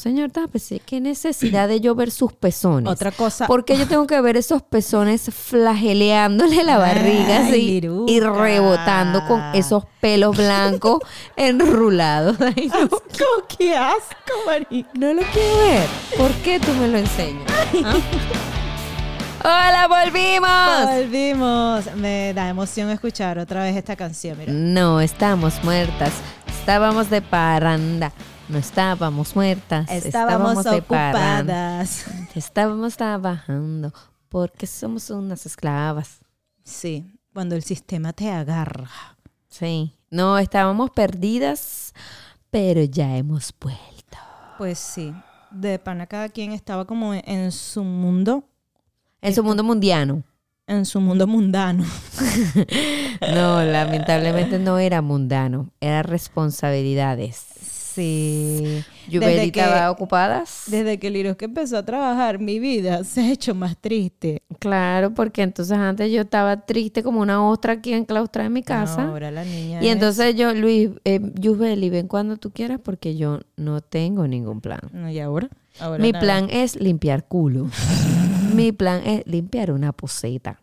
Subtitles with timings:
[0.00, 2.90] Señor Tápese, ¿qué necesidad de yo ver sus pezones?
[2.90, 3.46] Otra cosa.
[3.46, 9.22] ¿Por qué yo tengo que ver esos pezones flageleándole la barriga Ay, así, y rebotando
[9.28, 11.00] con esos pelos blancos
[11.36, 12.38] enrulados?
[12.40, 13.26] Ay, no, asco,
[13.58, 14.88] qué asco, marica.
[14.94, 15.88] no lo quiero ver.
[16.16, 17.52] ¿Por qué tú me lo enseñas?
[17.84, 17.98] ¿Ah?
[19.44, 20.96] ¡Hola, volvimos!
[20.96, 21.94] Volvimos.
[21.96, 24.50] Me da emoción escuchar otra vez esta canción, mira.
[24.50, 26.12] No estamos muertas,
[26.48, 28.14] estábamos de parranda.
[28.50, 32.04] No estábamos muertas, Estábamos, ocupadas.
[32.34, 33.92] Estábamos trabajando
[34.28, 36.18] porque somos unas esclavas.
[36.64, 38.90] Sí, cuando el sistema te agarra.
[39.48, 41.94] Sí, no estábamos perdidas,
[42.50, 44.18] pero ya hemos vuelto.
[44.58, 45.14] Pues sí,
[45.52, 48.44] de pana cada quien estaba como en su mundo,
[49.22, 50.24] En su mundo mundiano.
[50.66, 51.84] en su mundo mundano.
[53.34, 57.44] No, lamentablemente no era mundano, era responsabilidades.
[58.00, 58.84] Sí.
[59.10, 60.64] Que- estaba ocupadas.
[60.68, 64.42] Desde que Liroska empezó a trabajar, mi vida se ha hecho más triste.
[64.58, 69.08] Claro, porque entonces antes yo estaba triste como una ostra aquí enclaustrada en mi casa.
[69.08, 73.16] Ahora la niña Y es- entonces yo, Luis, eh, Yubeli, ven cuando tú quieras porque
[73.16, 74.80] yo no tengo ningún plan.
[74.92, 75.48] No, ¿Y ahora?
[75.80, 76.22] Ahora Mi nada.
[76.22, 77.68] plan es limpiar culo.
[78.54, 80.60] Mi plan es limpiar una poseta.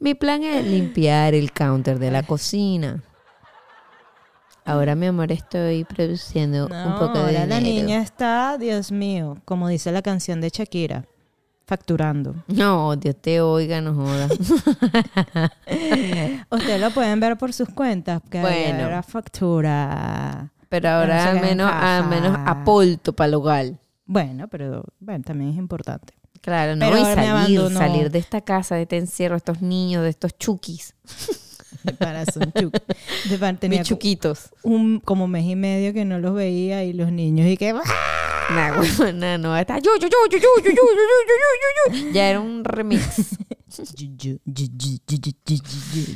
[0.00, 3.02] Mi plan es limpiar el counter de la cocina.
[4.68, 7.82] Ahora, mi amor, estoy produciendo No, un poco de ahora la dinero.
[7.86, 11.06] niña está, Dios mío, como dice la canción de Shakira,
[11.66, 12.34] facturando.
[12.48, 14.30] No, Dios te oiga, no jodas.
[16.50, 18.86] Ustedes lo pueden ver por sus cuentas, que Bueno.
[18.86, 20.52] era factura.
[20.68, 23.66] Pero ahora al menos, al menos aporto para el hogar.
[24.04, 26.14] Bueno, pero bueno, también es importante.
[26.40, 30.02] Claro, no, Pero y ahora salir, salir de esta casa, de este encierro, estos niños,
[30.04, 30.94] de estos chukis,
[31.82, 34.50] De tenía mis chuquitos.
[34.62, 37.72] un como mes y medio que no los veía y los niños y que
[38.50, 42.12] Nah, huevona, no, está yo, yo, yo, yo, yo, yo, yo, yo, yo, yo, yo.
[42.12, 43.36] Ya era un remix.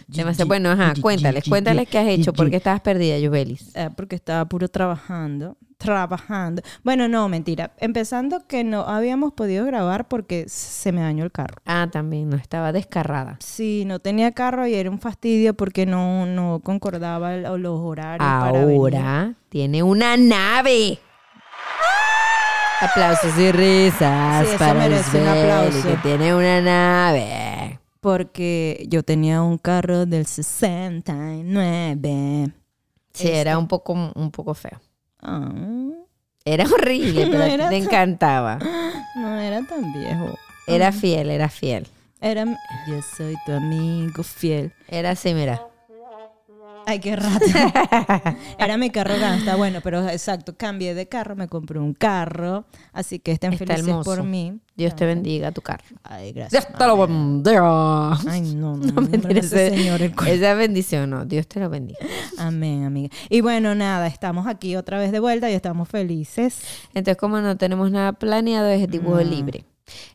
[0.09, 3.77] Demasiado bueno, ajá, cuéntales, cuéntales qué has hecho, por qué estabas perdida, Yubelis.
[3.77, 6.63] Ah, porque estaba puro trabajando, trabajando.
[6.85, 7.73] Bueno, no, mentira.
[7.79, 11.57] Empezando que no habíamos podido grabar porque se me dañó el carro.
[11.67, 13.37] Ah, también, no, estaba descarrada.
[13.41, 18.19] Sí, no tenía carro y era un fastidio porque no, no concordaba el- los horarios
[18.27, 18.77] para venir.
[18.79, 20.99] Ahora tiene una nave.
[22.81, 25.83] Aplausos y risas Sí, para aplauso.
[25.89, 27.79] que tiene una nave.
[28.01, 32.53] Porque yo tenía un carro del 69.
[33.13, 34.81] Sí, era un poco, un poco feo.
[35.23, 35.51] Ah,
[36.45, 38.59] Era horrible, pero No a ti te encantaba.
[39.17, 40.35] no era tan viejo.
[40.67, 41.87] Era fiel, era fiel.
[42.21, 44.73] Era, yo soy tu amigo fiel.
[44.89, 45.61] Era así, mira.
[46.87, 47.45] Ay, qué rato.
[48.59, 49.57] Era mi carro gasta.
[49.57, 52.65] Bueno, pero exacto, cambié de carro, me compré un carro.
[52.93, 54.11] Así que estén Está felices hermoso.
[54.11, 54.59] por mí.
[54.75, 55.85] Dios te bendiga tu carro.
[56.03, 56.67] Ay, gracias.
[56.67, 58.13] Dios te lo bendiga.
[58.29, 60.15] Ay, no, no, No, mentira, me ese señor el.
[60.27, 61.25] Esa bendición, no.
[61.25, 61.99] Dios te lo bendiga.
[62.39, 63.15] Amén, amiga.
[63.29, 66.63] Y bueno, nada, estamos aquí otra vez de vuelta y estamos felices.
[66.95, 69.67] Entonces, como no tenemos nada planeado, es dibujo libre.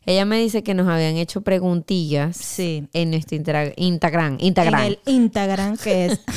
[0.06, 2.88] Ella me dice que nos habían hecho preguntillas Sí.
[2.92, 3.72] en nuestro Instagram.
[4.38, 4.80] Instagram.
[4.80, 6.20] En el Instagram, que es.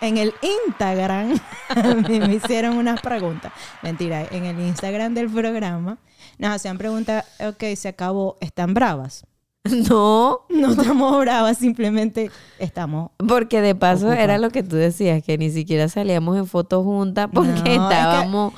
[0.00, 0.32] en el
[0.66, 1.38] Instagram,
[1.68, 3.52] a mí me hicieron unas preguntas.
[3.82, 5.98] Mentira, en el Instagram del programa
[6.38, 9.24] nos hacían preguntas, ok, se acabó, ¿están bravas?
[9.68, 13.10] No, No estamos bravas, simplemente estamos.
[13.28, 17.28] porque de paso era lo que tú decías, que ni siquiera salíamos en fotos juntas
[17.32, 18.54] porque No, es que- estábamos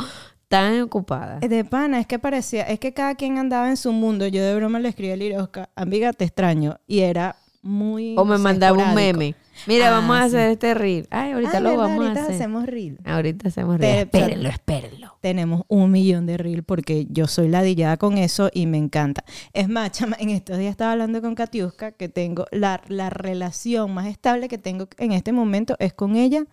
[0.50, 1.40] tan ocupadas.
[1.40, 4.26] De pana, es que parecía, es que cada quien andaba en su mundo.
[4.26, 6.78] Yo de broma le escribí a Lirosca, amiga, te extraño.
[6.88, 8.16] Y era muy.
[8.18, 9.36] O me no sé, mandaba un meme.
[9.66, 11.06] Mira, Ah, vamos a hacer este reel.
[11.10, 11.82] Ay, ahorita Ah, lo ¿verdad?
[11.84, 12.34] vamos Ahorita a hacer.
[12.34, 12.98] hacemos reel.
[13.04, 13.98] Ahorita hacemos reel.
[13.98, 15.16] Espérenlo, espérenlo.
[15.20, 19.22] tenemos un millón de reel porque yo soy ladillada con eso y me encanta.
[19.52, 23.92] Es más, chama, en estos días estaba hablando con Katiuska que tengo la, la relación
[23.94, 26.44] más estable que tengo en este momento es con ella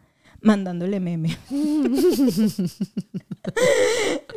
[0.42, 1.38] mandándole memes.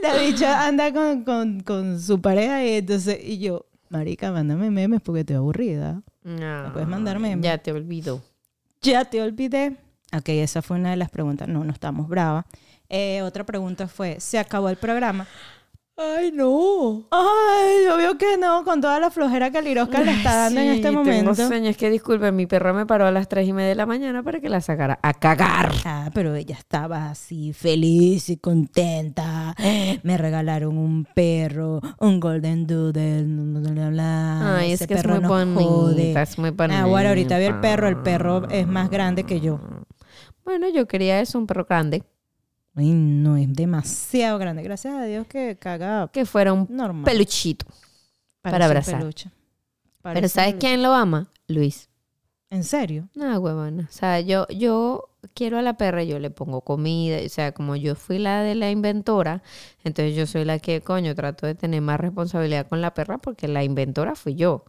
[0.02, 5.00] la bicha anda con, con- con su pareja y entonces, y yo, marica, mándame memes
[5.00, 6.02] porque estoy aburrida.
[6.22, 7.44] No, puedes mandar memes?
[7.44, 8.22] Ya te olvido.
[8.82, 9.76] Ya te olvidé.
[10.16, 11.48] Ok, esa fue una de las preguntas.
[11.48, 12.44] No, no estamos bravas.
[12.88, 15.26] Eh, otra pregunta fue, ¿se acabó el programa?
[15.97, 17.07] Ay, no.
[17.10, 20.89] Ay, obvio que no, con toda la flojera que Lirosca le está dando en este
[20.89, 21.34] Tengo momento.
[21.34, 21.69] sueño.
[21.69, 24.22] Es que disculpen, mi perro me paró a las tres y media de la mañana
[24.22, 25.72] para que la sacara a cagar.
[25.84, 29.54] Ah, pero ella estaba así feliz y contenta.
[30.03, 33.25] Me regalaron un perro, un golden doodle.
[33.25, 34.57] bla, bla, bla.
[34.57, 36.22] Ay, es Ese es perro muy jode.
[36.22, 36.81] es muy bonita.
[36.83, 37.89] Ah, bueno, ahorita vi el perro.
[37.89, 39.60] El perro es más grande que yo.
[40.47, 42.04] Bueno, yo quería eso, un perro grande.
[42.74, 44.62] Ay, no, es demasiado grande.
[44.62, 47.04] Gracias a Dios que caga Que fuera un normal.
[47.04, 47.66] peluchito.
[48.40, 48.64] para Parece
[48.94, 49.14] abrazar.
[50.02, 50.58] Pero ¿sabes peluche.
[50.66, 51.28] quién lo ama?
[51.48, 51.88] Luis.
[52.48, 53.08] ¿En serio?
[53.14, 53.86] No, huevona.
[53.88, 57.18] O sea, yo, yo quiero a la perra, yo le pongo comida.
[57.24, 59.42] O sea, como yo fui la de la inventora,
[59.84, 63.46] entonces yo soy la que, coño, trato de tener más responsabilidad con la perra porque
[63.46, 64.64] la inventora fui yo.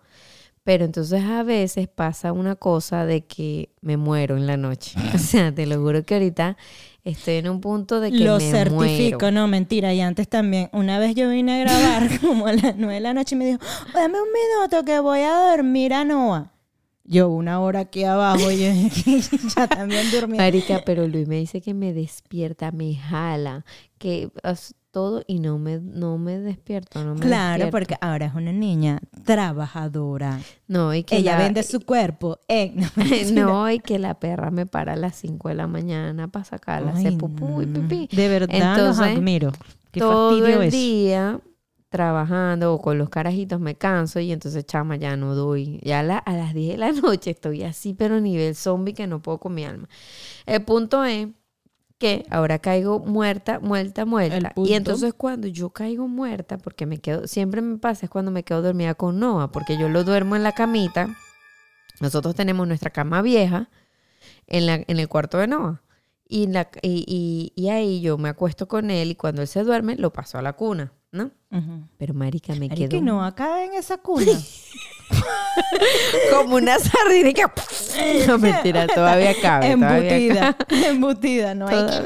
[0.64, 4.96] Pero entonces a veces pasa una cosa de que me muero en la noche.
[5.16, 6.58] O sea, te lo juro que ahorita
[7.04, 9.32] estoy en un punto de que Lo me certifico, muero.
[9.32, 9.94] no, mentira.
[9.94, 13.14] Y antes también, una vez yo vine a grabar como a las nueve de la
[13.14, 13.60] noche y me dijo,
[13.94, 16.52] dame un minuto que voy a dormir a Noah.
[17.04, 18.72] Yo una hora aquí abajo y yo
[19.56, 20.38] ya también durmiendo.
[20.44, 23.66] Marica, pero Luis me dice que me despierta, me jala,
[23.98, 24.30] que
[24.92, 27.72] todo y no me, no me despierto, no me Claro, despierto.
[27.72, 30.40] porque ahora es una niña trabajadora.
[30.68, 32.76] No, y que Ella la- vende su cuerpo en...
[33.34, 36.92] No, y que la perra me para a las 5 de la mañana para sacarla,
[36.92, 37.88] hacer pupú y no.
[37.88, 38.16] pipí.
[38.16, 39.52] De verdad los Entonces, admiro.
[39.92, 40.78] Qué Todo fastidio el eso.
[40.78, 41.40] día
[41.90, 45.80] trabajando o con los carajitos me canso y entonces chama ya no doy.
[45.84, 49.22] Ya la- a las 10 de la noche estoy así, pero nivel zombie que no
[49.22, 49.90] puedo con mi alma.
[50.46, 51.28] El punto es
[52.02, 54.36] que ahora caigo muerta, muerta, muerta.
[54.68, 58.44] Y entonces cuando yo caigo muerta, porque me quedo, siempre me pasa es cuando me
[58.44, 61.16] quedo dormida con Noah, porque yo lo duermo en la camita.
[62.02, 63.70] Nosotros tenemos nuestra cama vieja
[64.48, 65.82] en, la, en el cuarto de Noah.
[66.28, 69.64] Y, la, y, y- y ahí yo me acuesto con él y cuando él se
[69.64, 71.32] duerme lo paso a la cuna, ¿no?
[71.98, 74.26] Pero marica, me quedo que no acá en esa cuna.
[76.32, 77.32] como una sardina.
[78.28, 79.76] No, mentira, todavía cabe.
[79.76, 82.02] todavía embutida, embutida, no hay Toda-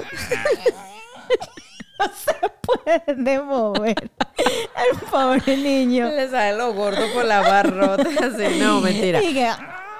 [1.97, 4.11] no se puede mover.
[4.37, 6.07] El pobre niño.
[6.09, 8.03] Le sale lo gordo por la barrota.
[8.03, 8.59] Así.
[8.59, 9.21] No, mentira.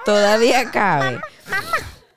[0.04, 1.18] Todavía cabe.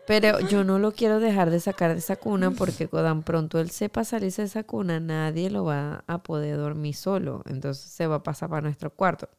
[0.09, 3.69] Pero yo no lo quiero dejar de sacar de esa cuna porque tan pronto él
[3.69, 7.43] sepa salirse de esa cuna, nadie lo va a poder dormir solo.
[7.47, 9.29] Entonces se va a pasar para nuestro cuarto.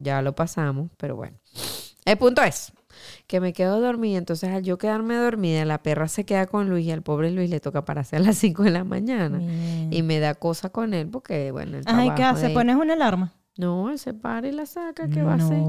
[0.00, 1.36] Ya lo pasamos, pero bueno.
[2.04, 2.72] El punto es
[3.28, 4.18] que me quedo dormida.
[4.18, 7.48] Entonces al yo quedarme dormida, la perra se queda con Luis y al pobre Luis
[7.48, 9.40] le toca pararse a las 5 de la mañana.
[9.92, 12.48] Y me da cosa con él porque, bueno, el Ay, ¿qué hace?
[12.48, 13.32] de- ¿Pones una alarma?
[13.58, 15.08] No, él se para y la saca.
[15.08, 15.62] ¿Qué va a hacer?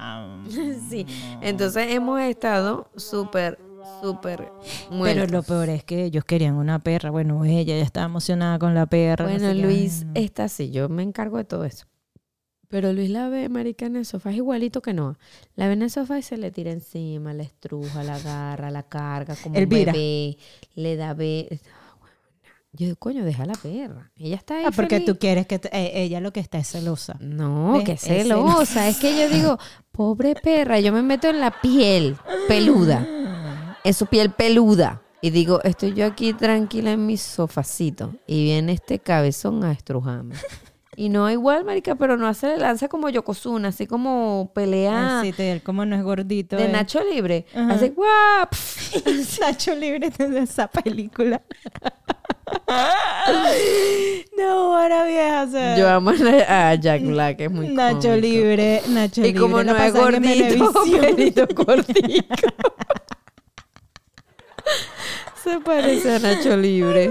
[0.88, 1.06] Sí,
[1.40, 3.58] entonces hemos estado súper,
[4.00, 4.50] súper
[4.88, 5.30] Pero muertos.
[5.30, 7.10] lo peor es que ellos querían una perra.
[7.10, 9.26] Bueno, ella ya estaba emocionada con la perra.
[9.26, 9.54] no Bueno, qué.
[9.54, 11.86] Luis está así, yo me encargo de todo eso.
[12.68, 15.16] Pero Luis la ve, marica, en el sofá, es igualito que no.
[15.56, 18.84] La ve en el sofá y se le tira encima, la estruja, la agarra, la
[18.84, 19.90] carga como Elvira.
[19.90, 20.38] un bebé,
[20.76, 21.60] le da be...
[22.72, 24.12] Yo digo, coño, deja a la perra.
[24.16, 25.06] Ella está ahí Ah, porque feliz.
[25.06, 25.58] tú quieres que...
[25.58, 27.16] te- eh, ella lo que está es celosa.
[27.20, 27.84] No, ¿Ves?
[27.84, 28.88] que Es celosa.
[28.88, 29.58] Es que yo digo,
[29.92, 35.02] pobre perra, yo me meto en la piel peluda, en su piel peluda.
[35.20, 38.14] Y digo, estoy yo aquí tranquila en mi sofacito.
[38.26, 40.36] Y viene este cabezón a estrujarme.
[40.96, 45.60] Y no igual, marica, pero no hace lanza como Yokozuna, así como pelea Así te
[45.64, 46.56] como no es gordito.
[46.56, 46.68] de eh.
[46.68, 47.46] Nacho Libre.
[47.54, 47.74] Ajá.
[47.74, 48.52] Así, guap.
[49.40, 51.42] Nacho Libre de esa película.
[54.36, 55.44] no, ahora vieja.
[55.44, 56.10] o sea, Yo amo
[56.48, 58.16] a Jack Black, es muy Nacho cómico.
[58.16, 59.40] Libre, Nacho Y Libre.
[59.40, 62.34] como la no es gordito, pelito cortico.
[65.42, 67.10] Se parece a Nacho Libre.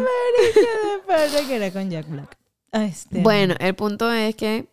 [1.07, 2.37] Marica, de que era con Jack Black.
[2.71, 4.67] Este, Bueno, el punto es que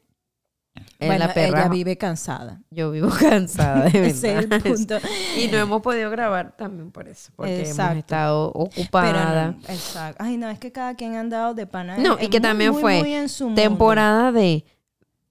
[0.99, 2.63] eh, bueno, la perra, ella vive cansada.
[2.71, 4.07] yo vivo cansada de.
[4.09, 4.99] Ese es el punto.
[5.39, 7.83] Y no hemos podido grabar también por eso, porque Exacto.
[7.93, 9.53] hemos estado ocupada.
[9.53, 10.23] no, exacto.
[10.25, 11.99] Ay, no, es que cada quien ha andado de pana.
[11.99, 13.55] No, y que muy, también muy, fue muy.
[13.55, 14.65] Temporada de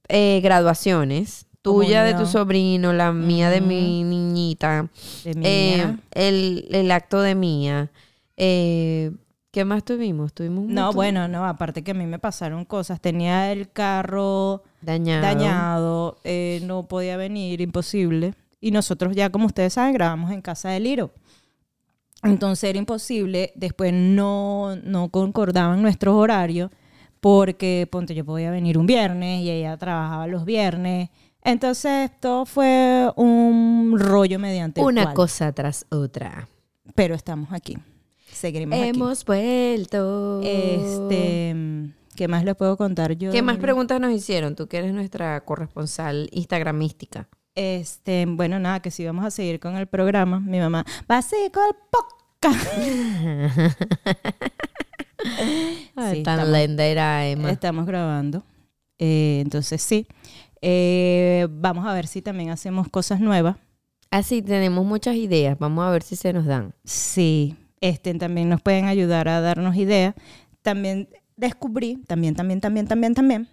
[0.08, 4.90] eh, graduaciones, tuya de tu sobrino, la mía de mi niñita,
[5.24, 6.00] De eh, mía.
[6.12, 7.92] el, el acto de mía.
[8.38, 9.12] Eh,
[9.56, 10.34] ¿Qué más tuvimos?
[10.34, 13.00] Tuvimos No, montón bueno, no, aparte que a mí me pasaron cosas.
[13.00, 15.22] Tenía el carro dañado.
[15.22, 18.34] dañado, eh, no podía venir, imposible.
[18.60, 21.12] Y nosotros ya, como ustedes saben, grabamos en casa de Liro.
[22.22, 26.70] Entonces era imposible, después no, no concordaban nuestros horarios,
[27.22, 31.12] porque, ponte, yo podía venir un viernes y ella trabajaba los viernes.
[31.42, 35.16] Entonces todo fue un rollo mediante el Una cual.
[35.16, 36.50] cosa tras otra.
[36.94, 37.78] Pero estamos aquí,
[38.48, 38.58] aquí.
[38.60, 40.42] Hemos vuelto.
[40.44, 41.56] Este,
[42.16, 43.32] ¿qué más les puedo contar yo?
[43.32, 44.56] ¿Qué más preguntas nos hicieron?
[44.56, 47.28] Tú que eres nuestra corresponsal instagramística.
[47.56, 51.22] Este, bueno, nada, que si vamos a seguir con el programa, mi mamá va a
[51.22, 52.68] seguir con el podcast.
[55.96, 57.50] Ay, Sí, tan estamos- linda era Emma.
[57.52, 58.44] Estamos grabando.
[59.00, 60.08] Eh, entonces, sí.
[60.62, 63.58] Eh, vamos a ver si también hacemos cosas nuevas.
[64.12, 65.58] Así tenemos muchas ideas.
[65.60, 66.74] Vamos a ver si se nos dan.
[66.84, 67.56] Sí.
[67.90, 70.16] Este, también nos pueden ayudar a darnos ideas.
[70.62, 73.48] También descubrí, también, también, también, también, también,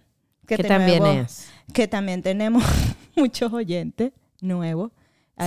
[0.47, 1.47] Que también tenemos- es.
[1.73, 2.63] que también tenemos
[3.15, 4.11] muchos oyentes
[4.41, 4.91] nuevos.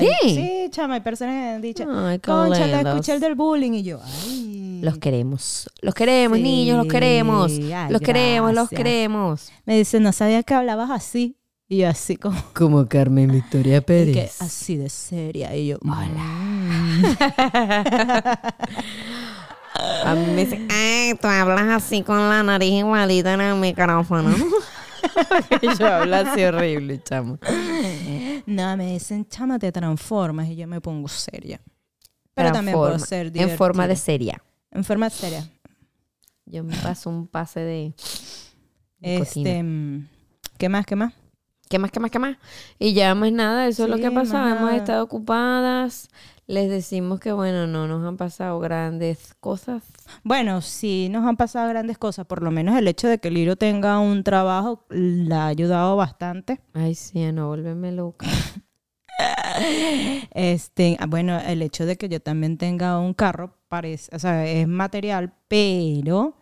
[0.00, 0.08] ¿Sí?
[0.22, 3.82] sí, chama, hay personas que han dicho, Ay, concha, la escuché el del bullying y
[3.84, 4.80] yo, ay.
[4.82, 5.70] Los queremos.
[5.80, 7.52] Los queremos, Sí, niños, los queremos.
[7.52, 9.50] ay, los queremos, los queremos.
[9.64, 11.36] Me dice, no sabía que hablabas así.
[11.68, 15.54] Y yo así como, Como Carmen Victoria y que así de seria.
[15.56, 16.04] Y yo, hola.
[20.04, 24.34] A mí me dicen, ay, tú hablas así con la nariz igualita en el micrófono.
[25.78, 27.38] yo hablo así horrible, chamo.
[28.46, 30.48] No, me dicen, chama, te transformas.
[30.48, 31.60] Y yo me pongo seria.
[32.34, 33.96] Pero también puedo ser En forma de divertida.
[34.04, 34.42] seria.
[34.70, 35.48] En forma seria.
[36.44, 37.94] Yo me paso un pase de...
[38.98, 39.50] de cocina.
[39.50, 40.08] Este, mm,
[40.58, 41.12] ¿qué más, qué más?
[41.68, 42.36] ¿Qué más, qué más, qué más?
[42.78, 44.54] Y ya más nada, eso es lo Sí, que ha pasado.
[44.54, 46.08] Hemos estado ocupadas.
[46.48, 49.82] Les decimos que, bueno, no nos han pasado grandes cosas.
[50.22, 52.24] Bueno, sí nos han pasado grandes cosas.
[52.26, 56.60] Por lo menos el hecho de que Liro tenga un trabajo la ha ayudado bastante.
[56.72, 58.26] Ay, sí, no volverme loca.
[60.34, 64.68] Este, bueno, el hecho de que yo también tenga un carro parece, o sea, es
[64.68, 66.36] material, pero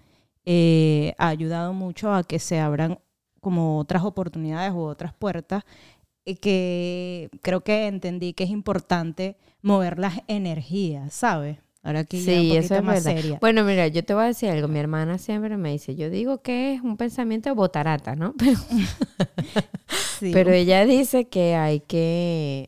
[0.45, 2.99] eh, ha ayudado mucho a que se abran
[3.41, 5.65] como otras oportunidades u otras puertas
[6.41, 11.59] que creo que entendí que es importante mover las energías, ¿sabes?
[11.83, 13.21] Ahora un Sí, poquito eso es más verdad.
[13.23, 13.39] seria.
[13.43, 14.69] Bueno, mira, yo te voy a decir algo.
[14.69, 18.35] Mi hermana siempre me dice, yo digo que es un pensamiento botarata, ¿no?
[18.39, 18.59] Pero,
[20.19, 20.31] Sí.
[20.33, 22.67] pero ella dice que hay que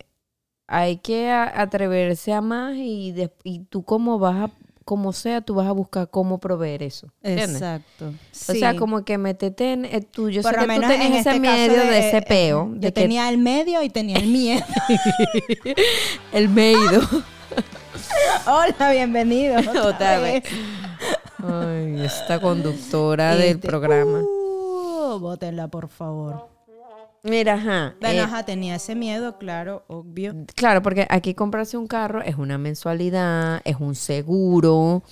[0.66, 4.50] hay que atreverse a más y, de- y tú como vas a,
[4.87, 7.09] como sea, tú vas a buscar cómo proveer eso.
[7.21, 7.57] ¿entiendes?
[7.57, 8.12] Exacto.
[8.33, 10.31] O sea, como que métete en eh, tú.
[10.31, 12.69] Yo Por sé tú menos tenías en ese este medio de, de- ese peo.
[12.69, 14.64] Yo de que tenía el medio y tenía el miedo.
[16.33, 17.00] el meido.
[18.47, 19.59] Hola, bienvenido.
[19.88, 20.45] Otra vez.
[21.43, 24.21] Ay, esta conductora del Este, programa.
[24.21, 26.49] Uh, bótenla, por favor.
[27.28, 27.95] Mira, ajá.
[28.00, 30.35] Bueno, eh, ajá, tenía ese miedo, claro, obvio.
[30.54, 35.02] Claro, porque aquí comprarse un carro es una mensualidad, es un seguro,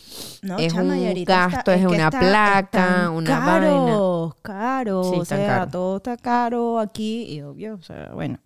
[0.43, 5.25] No, es chama, un gasto, está- es una está- placa, una caros, Caro, Sí, o
[5.25, 5.73] sea, caros.
[5.73, 8.39] todo está caro aquí y obvio, o sea, bueno.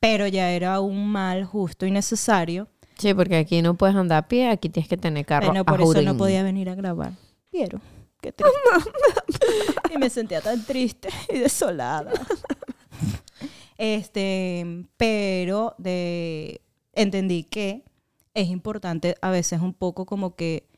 [0.00, 2.68] Pero ya era un mal justo y necesario.
[2.98, 5.46] Sí, porque aquí no puedes andar a pie, aquí tienes que tener carro.
[5.46, 7.12] Bueno, por eso no podía venir a grabar.
[7.50, 7.80] Quiero,
[8.20, 8.58] qué triste.
[9.94, 12.12] y me sentía tan triste y desolada.
[13.78, 16.60] Este, pero de
[16.92, 17.84] entendí que
[18.34, 20.68] es importante a veces un poco como que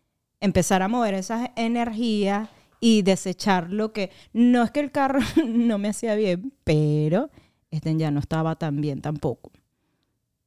[0.41, 5.79] empezar a mover esas energías y desechar lo que no es que el carro no
[5.79, 7.31] me hacía bien, pero
[7.71, 9.51] este ya no estaba tan bien tampoco.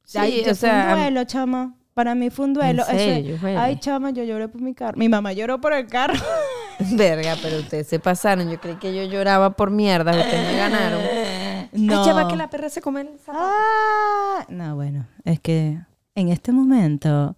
[0.04, 1.74] Sí, Ay, o fue un duelo, chama.
[1.94, 2.84] Para mí fue un duelo.
[2.84, 3.38] Serio?
[3.56, 4.98] Ay, chama, yo lloré por mi carro.
[4.98, 6.20] Mi mamá lloró por el carro.
[6.92, 8.50] Verga, pero ustedes se pasaron.
[8.50, 11.00] Yo creí que yo lloraba por mierda, ustedes me ganaron.
[11.74, 12.04] No.
[12.18, 13.44] Ay, que la perra se come el zapato.
[13.46, 15.78] Ah, no, bueno, es que
[16.14, 17.36] en este momento,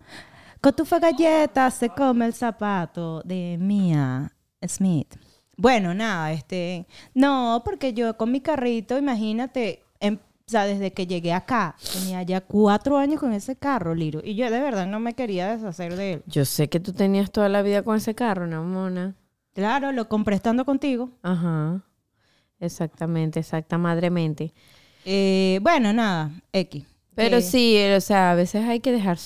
[0.60, 4.32] Cotufa Galleta se come el zapato de Mia
[4.66, 5.14] Smith.
[5.56, 11.06] Bueno, nada, este, no, porque yo con mi carrito, imagínate, em- o sea, desde que
[11.06, 15.00] llegué acá, tenía ya cuatro años con ese carro, Liro, y yo de verdad no
[15.00, 16.22] me quería deshacer de él.
[16.26, 19.14] Yo sé que tú tenías toda la vida con ese carro, ¿no, mona?
[19.54, 21.10] Claro, lo compré estando contigo.
[21.22, 21.82] Ajá.
[22.60, 24.52] Exactamente, exacta madremente.
[25.04, 26.84] Eh, bueno, nada, X.
[27.14, 29.18] Pero Eh, sí, o sea, a veces hay que dejar,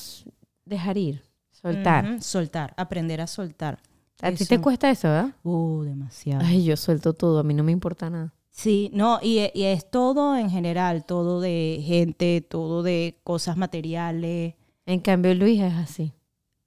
[0.64, 2.04] dejar ir, soltar.
[2.04, 3.78] ujú, soltar, aprender a soltar.
[4.22, 5.34] A ti te cuesta eso, ¿verdad?
[5.44, 6.44] Uh, demasiado.
[6.44, 8.34] Ay, yo suelto todo, a mí no me importa nada.
[8.50, 14.54] Sí, no, y, y es todo en general, todo de gente, todo de cosas materiales,
[14.86, 16.12] En cambio, Luis es así.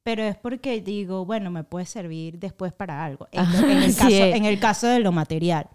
[0.01, 3.27] pero es porque digo, bueno, me puede servir después para algo.
[3.31, 5.69] En, Ajá, en el, caso, en el caso de lo material,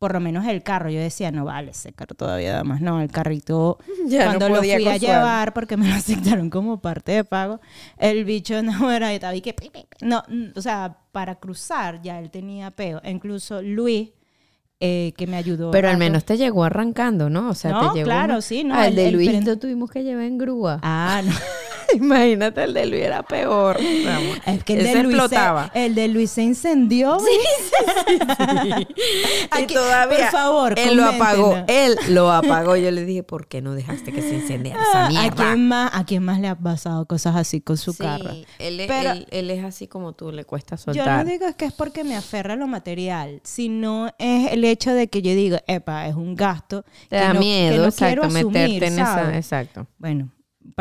[0.00, 3.02] por lo menos el carro, yo decía, no vale, ese carro todavía da más, no,
[3.02, 5.94] el carrito, Ya no cuando lo podía fui a llevar, porque me lo
[6.34, 7.60] aceptaron como parte de pago,
[7.98, 9.54] el bicho no era, estaba y que,
[10.00, 14.08] no, mm, o sea, para cruzar ya él tenía peo, incluso Luis,
[14.80, 15.70] eh, que me ayudó.
[15.70, 17.50] Pero al menos te llegó arrancando, ¿no?
[17.50, 18.06] O sea, No, te llegó.
[18.06, 20.78] claro, sí, no, Ah, el, el- de el Luis lo tuvimos que llevar en grúa.
[20.82, 21.32] Ah, no.
[21.96, 23.78] Imagínate, el de Luis era peor.
[24.04, 24.38] Vamos.
[24.46, 25.70] Es que el Ese de, Luis explotaba.
[25.72, 27.18] Se, el de Luis se incendió.
[28.60, 28.88] y
[29.50, 31.64] Aquí, todavía por favor, él lo apagó.
[31.66, 32.76] Él lo apagó.
[32.76, 35.30] Yo le dije, ¿por qué no dejaste que se incendiara esa ¿A mierda?
[35.36, 38.30] quién, más, ¿A quién más le ha pasado cosas así con su Sí, carro?
[38.58, 41.26] Él, Pero- él- él es así como tú, le cuesta Yo no soltar.
[41.26, 45.08] digo es que es porque me aferra a lo material, sino es el hecho de
[45.08, 47.84] que yo digo, epa, es un gasto Te que da no- que miedo, quiero
[48.24, 49.36] exacto, meterte en esa.
[49.36, 49.86] Exacto.
[49.98, 50.28] Bueno,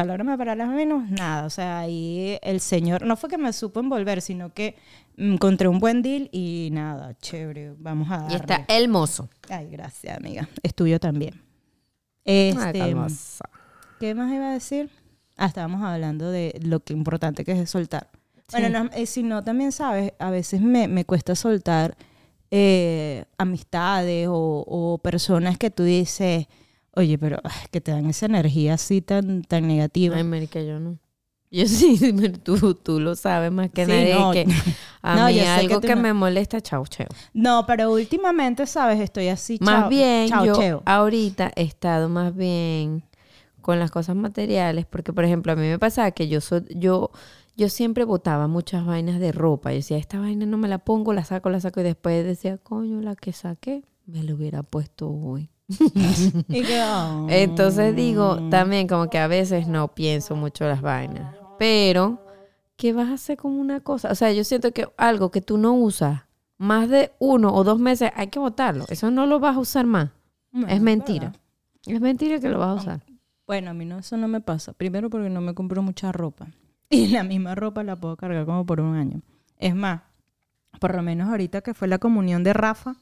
[0.04, 1.46] palabra más, palabras menos, nada.
[1.46, 4.76] O sea, ahí el señor, no fue que me supo envolver, sino que
[5.18, 8.34] mm, encontré un buen deal y nada, chévere, vamos a darle.
[8.34, 9.30] Y está hermoso.
[9.50, 10.48] Ay, gracias, amiga.
[10.64, 11.42] Es tuyo también.
[12.24, 12.96] Este.
[14.00, 14.90] ¿Qué más iba a decir?
[15.36, 18.10] Ah, estábamos hablando de lo que importante que es soltar.
[18.52, 21.98] Bueno, no, eh, si no, también sabes, a veces me, me cuesta soltar
[22.52, 26.48] eh, amistades o, o personas que tú dices,
[27.00, 30.16] oye, pero ay, que te dan esa energía así tan, tan negativa.
[30.16, 30.98] Ay, marica, yo no.
[31.52, 32.00] Yo sí,
[32.44, 34.14] tú, tú lo sabes más que Sí, nadie.
[34.14, 34.32] no.
[34.32, 34.46] que
[35.02, 37.08] a No, mí yo algo que que, tú no- me molesta, chau, chau.
[37.34, 39.00] No, pero últimamente, ¿sabes?
[39.00, 40.84] Estoy así, Más chao- bien, chao, yo cheo.
[40.86, 43.04] ahorita he estado más bien
[43.62, 47.10] con las cosas materiales, porque por ejemplo, a mí me pasaba que yo so- yo
[47.58, 49.72] yo siempre botaba muchas vainas de ropa.
[49.72, 52.58] Yo decía, esta vaina no me la pongo, la saco, la saco y después decía,
[52.58, 55.50] coño, la que saqué me la hubiera puesto hoy.
[57.30, 61.36] Entonces digo, también como que a veces no pienso mucho las vainas.
[61.58, 62.26] Pero,
[62.76, 64.12] ¿qué vas a hacer con una cosa?
[64.12, 66.22] O sea, yo siento que algo que tú no usas
[66.58, 68.86] más de uno o dos meses, hay que botarlo.
[68.90, 70.10] Eso no lo vas a usar más.
[70.68, 71.28] Es mentira.
[71.28, 71.42] verdad.
[71.86, 73.02] Es mentira que lo vas a usar.
[73.48, 74.74] Bueno, a mí no, eso no me pasa.
[74.74, 76.48] Primero porque no me compro mucha ropa.
[76.92, 79.22] Y la misma ropa la puedo cargar como por un año.
[79.60, 80.02] Es más,
[80.80, 82.96] por lo menos ahorita que fue la comunión de Rafa,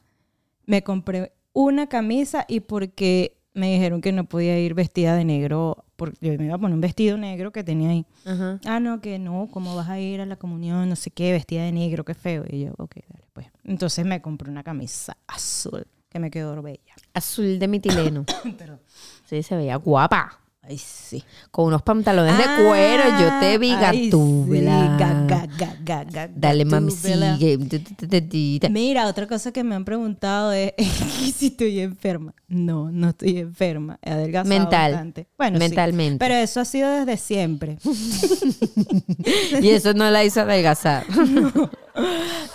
[0.66, 5.84] me compré una camisa y porque me dijeron que no podía ir vestida de negro,
[5.96, 8.06] porque yo me iba a poner un vestido negro que tenía ahí.
[8.26, 8.60] Ajá.
[8.66, 10.88] Ah, no, que no, ¿cómo vas a ir a la comunión?
[10.88, 12.44] No sé qué, vestida de negro, qué feo.
[12.48, 13.48] Y yo, ok, dale, pues.
[13.64, 16.94] Entonces me compré una camisa azul que me quedó bella.
[17.16, 18.24] Azul de mitileno.
[18.60, 18.80] Pero,
[19.26, 20.40] Sí, se veía guapa.
[20.68, 21.24] Ay, sí.
[21.52, 23.04] Con unos pantalones de Ah, cuero.
[23.20, 24.98] Yo te vi gatúbela.
[24.98, 27.58] sí, ga, ga, Dale, mami, sigue.
[28.70, 30.74] Mira, otra cosa que me han preguntado es
[31.36, 32.34] si estoy enferma.
[32.48, 34.00] No, no estoy enferma.
[34.02, 34.92] He adelgazado Mental.
[34.92, 35.28] bastante.
[35.38, 35.64] Bueno, sí.
[35.66, 36.20] Mentalmente.
[36.20, 37.78] Pero eso ha sido desde siempre.
[39.62, 41.06] Y eso no la hizo adelgazar.
[41.28, 41.52] No,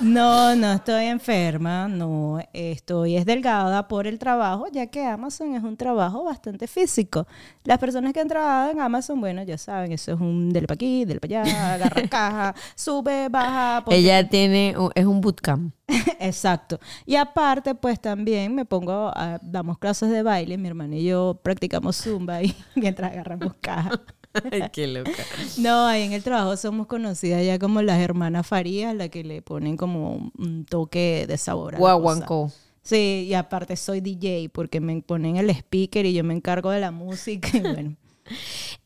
[0.01, 5.77] no estoy enferma, no estoy es delgada por el trabajo, ya que Amazon es un
[5.77, 7.27] trabajo bastante físico.
[7.65, 10.75] Las personas que han trabajado en Amazon, bueno, ya saben, eso es un del pa'
[10.75, 13.85] aquí, del pa' allá, agarra caja, sube, baja.
[13.91, 15.75] Ella tiene, es un bootcamp.
[16.21, 16.79] Exacto.
[17.07, 21.41] Y aparte, pues también me pongo, a, damos clases de baile, mi hermano y yo
[21.43, 24.01] practicamos zumba ahí mientras agarramos caja.
[24.53, 25.11] Ay, qué loca.
[25.59, 29.43] No, ahí en el trabajo somos conocidas ya como las hermanas Farías, la que le
[29.43, 31.75] ponen como un- toque de sabor.
[31.77, 31.79] a.
[31.79, 32.51] Guaguancó.
[32.83, 36.81] Sí, y aparte soy DJ porque me ponen el speaker y yo me encargo de
[36.81, 37.97] la música y bueno.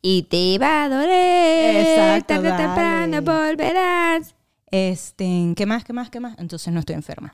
[0.03, 1.77] Y te va a doler.
[1.87, 2.65] Exacto, tarde o dale.
[2.65, 4.35] temprano volverás.
[4.71, 6.37] Este, ¿qué más, qué más, qué más?
[6.39, 7.33] Entonces no estoy enferma.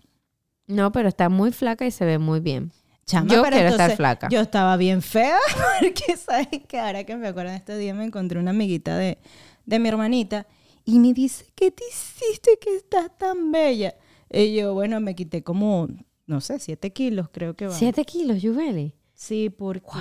[0.67, 2.73] No, pero está muy flaca y se ve muy bien.
[3.07, 4.29] Chama, Yo pero quiero estar flaca.
[4.31, 5.39] Yo estaba bien fea
[5.81, 9.19] porque sabes que ahora que me acuerdo de este día me encontré una amiguita de,
[9.67, 10.47] de mi hermanita
[10.85, 13.95] y me dice, ¿qué te hiciste que estás tan bella?
[14.31, 15.89] Y yo, bueno, me quité como,
[16.27, 17.75] no sé, siete kilos creo que va.
[17.75, 18.95] Siete kilos, Yubeli.
[19.15, 19.99] Sí, porque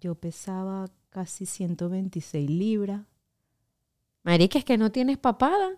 [0.00, 3.02] yo pesaba casi 126 libras.
[4.22, 5.76] Marica, es que no tienes papada.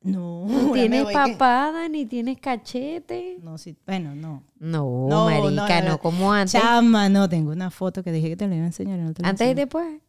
[0.00, 3.38] No, No ahora tienes que- papada ni tienes cachete.
[3.42, 4.44] No, sí, bueno, no.
[4.58, 5.98] No, No, marica, no, no, no.
[5.98, 6.60] como antes.
[6.60, 8.98] Chama, no, tengo una foto que dije que te la iba a enseñar.
[8.98, 10.00] no te Antes y después.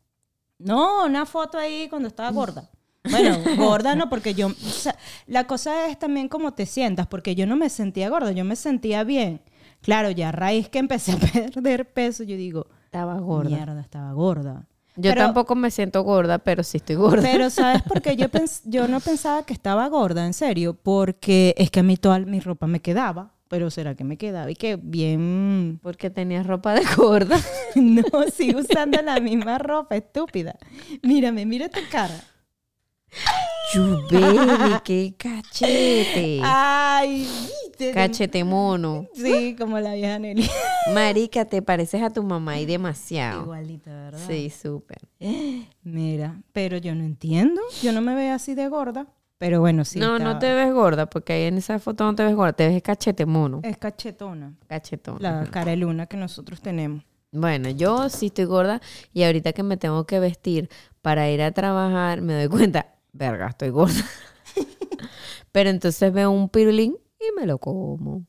[0.60, 2.69] No, una foto ahí cuando estaba gorda.
[3.10, 4.47] Bueno, gorda no, porque yo...
[4.47, 8.32] o sea, la cosa es también cómo te sientas, porque yo no me sentía gorda,
[8.34, 9.41] yo me sentía bien.
[9.82, 11.17] Claro, ya a raíz que empecé a
[11.54, 13.49] perder peso, yo digo, Estaba gorda.
[13.56, 14.67] mierda, estaba gorda.
[15.02, 17.22] Yo Pero- tampoco me siento gorda, pero sí estoy gorda.
[17.22, 20.74] Pero ¿sabes por qué yo, pens- yo no pensaba que estaba gorda, en serio?
[20.76, 23.34] Porque es que a mí toda mi ropa me quedaba.
[23.48, 24.52] Pero ¿será que me quedaba?
[24.52, 25.80] Y que bien...
[25.82, 27.38] Porque tenías ropa de gorda.
[27.76, 30.56] No, sigo usando la misma ropa, estúpida.
[31.04, 32.20] Mírame, mira tu cara.
[33.74, 36.42] Yubeli, qué cachete.
[36.44, 37.28] Ay.
[37.94, 39.08] Cachete mono.
[39.13, 40.50] Sí, como la vieja Nelly.
[40.94, 43.44] Marica, te pareces a tu mamá y demasiado.
[43.44, 44.28] Igualita, ¿verdad?
[44.28, 45.00] Sí, súper.
[45.84, 47.62] Mira, pero yo no entiendo.
[47.82, 49.08] Yo no me veo así de gorda.
[49.38, 50.00] Pero bueno, sí.
[50.00, 52.68] no, no te ves gorda, porque ahí en esa foto no te ves gorda, te
[52.68, 53.62] ves cachete mono.
[53.63, 54.54] Es cachetona.
[54.68, 55.18] Cachetón.
[55.22, 57.06] La cara de luna que nosotros tenemos.
[57.32, 58.82] Bueno, yo sí estoy gorda
[59.13, 60.70] y ahorita que me tengo que vestir
[61.02, 64.04] para ir a trabajar, me doy cuenta, verga, estoy gorda.
[65.54, 68.26] Pero entonces veo un pirulín y me lo como.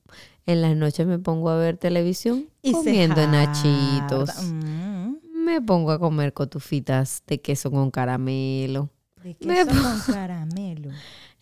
[0.47, 4.43] En las noches me pongo a ver televisión Y comiendo nachitos.
[4.53, 5.15] Mm.
[5.45, 8.91] Me pongo a comer cotufitas de queso con caramelo.
[9.23, 10.91] De queso con caramelo.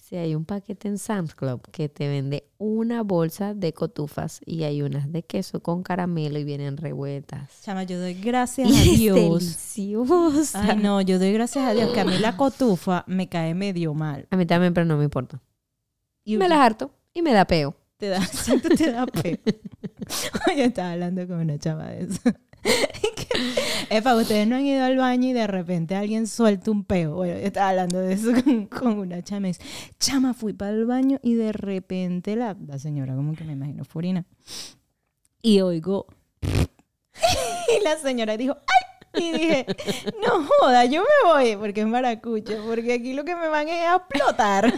[0.09, 4.63] Si hay un paquete en Sam's Club que te vende una bolsa de cotufas y
[4.63, 7.61] hay unas de queso con caramelo y vienen revueltas.
[7.61, 9.17] Chama, yo doy gracias a Y Dios.
[9.17, 10.63] deliciosa.
[10.63, 13.93] Ay, no, yo doy gracias a Dios que a mí la cotufa me cae medio
[13.93, 14.27] mal.
[14.31, 15.43] A mí también, pero no me importa.
[16.25, 17.74] Y me las harto y me da peo.
[17.96, 18.20] te da,
[18.76, 19.38] te da peo.
[20.50, 22.20] Oye, estaba hablando con una chava de eso.
[23.90, 27.16] Epa, ustedes no han ido al baño y de repente alguien suelta un peo.
[27.16, 28.31] Bueno, yo estaba hablando de eso
[28.70, 29.48] con, una chama.
[29.98, 33.85] chama, fui para el baño y de repente la, la señora, como que me imagino,
[33.85, 34.24] furina.
[35.42, 36.07] Y oigo.
[36.42, 39.22] y la señora dijo, ¡ay!
[39.22, 39.66] Y dije,
[40.24, 43.87] no joda, yo me voy porque es maracucho, porque aquí lo que me van es
[43.87, 44.72] a explotar.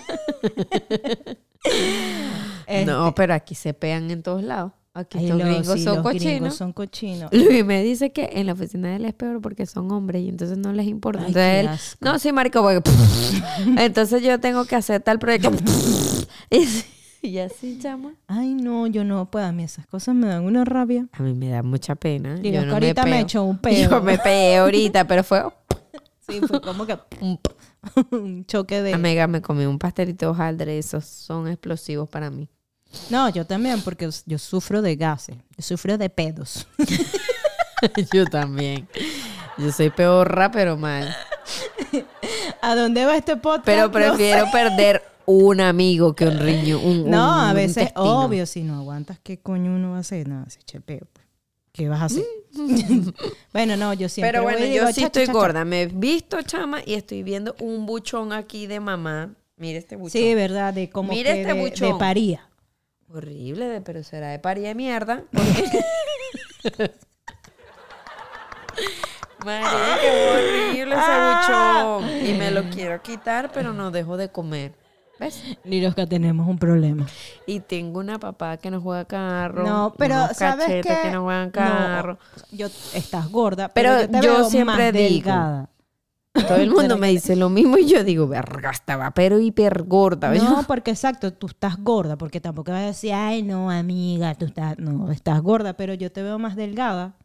[2.71, 4.73] Este, No, pero aquí se pegan en todos lados.
[4.93, 6.25] Aquí ay, los- gringos sí, son los cochinos.
[6.25, 7.33] gringos son cochinos.
[7.33, 10.29] Luis me dice que en la oficina de él es peor porque son hombres y
[10.29, 11.21] entonces no les importa.
[11.23, 11.99] Ay, Entonces él, asco.
[12.05, 12.83] no, sí, marico, porque
[13.79, 15.51] entonces yo tengo que hacer tal proyecto.
[17.23, 18.15] y, así, chama.
[18.27, 19.47] Ay, no, yo no puedo.
[19.47, 21.07] A mí esas cosas me dan una rabia.
[21.13, 22.35] A mí me da mucha pena.
[22.37, 23.21] Digo, yo que ahorita me, peo.
[23.21, 23.91] echó un peo.
[23.91, 25.45] Yo me pegué ahorita, pero fue
[26.29, 26.97] Sí, fue como que
[28.13, 28.95] un choque de...
[28.95, 32.49] Amiga, me comí un pastelito de hojaldre, esos son explosivos para mí.
[33.11, 35.37] No, yo también, porque yo sufro de gases.
[35.57, 36.67] Yo sufro de pedos.
[38.13, 38.87] Yo también.
[39.57, 41.17] Yo soy peorra, pero mal.
[42.63, 43.65] ¿A dónde va este podcast?
[43.65, 46.79] Pero No prefiero perder un amigo que un riño.
[46.79, 50.29] Un, No, un a veces, obvio, si no aguantas, ¿qué coño uno va a hacer?
[50.29, 51.07] Nada, se eche peo.
[51.13, 51.27] pues.
[51.73, 52.25] ¿Qué vas a hacer?
[53.53, 55.33] bueno, no, yo siempre Pero voy bueno, y digo, yo sí "Cha, cha, estoy cha,
[55.33, 55.39] cha".
[55.39, 55.65] gorda.
[55.65, 59.31] Me he visto, chama, y estoy viendo un buchón aquí de mamá.
[59.57, 60.11] Mire este buchón.
[60.21, 61.93] Sí, verdad, de como Mira que este de, buchón.
[61.93, 62.50] de paría.
[63.13, 65.25] Horrible, pero será de paría de mierda.
[65.33, 65.81] porque-
[69.45, 72.27] María, qué horrible ese buchón.
[72.27, 74.75] Y me lo quiero quitar, pero no dejo de comer.
[75.19, 75.43] ¿Ves?
[75.65, 77.07] Lirosca, tenemos un problema.
[77.47, 79.65] Y tengo una papá que no juega carro.
[79.67, 80.83] No, pero unos ¿sabes qué?
[81.03, 82.19] que no juegan No, carro.
[82.53, 85.69] yo, estás gorda, Pero pero, yo, te yo veo siempre más digo, delgada.
[86.33, 90.33] Todo el mundo me dice lo mismo y yo digo, verga, estaba pero hiper gorda.
[90.35, 94.45] No, porque exacto, tú estás gorda, porque tampoco vas a decir, ay, no, amiga, tú
[94.47, 97.17] estás, no, estás gorda, pero yo te veo más delgada.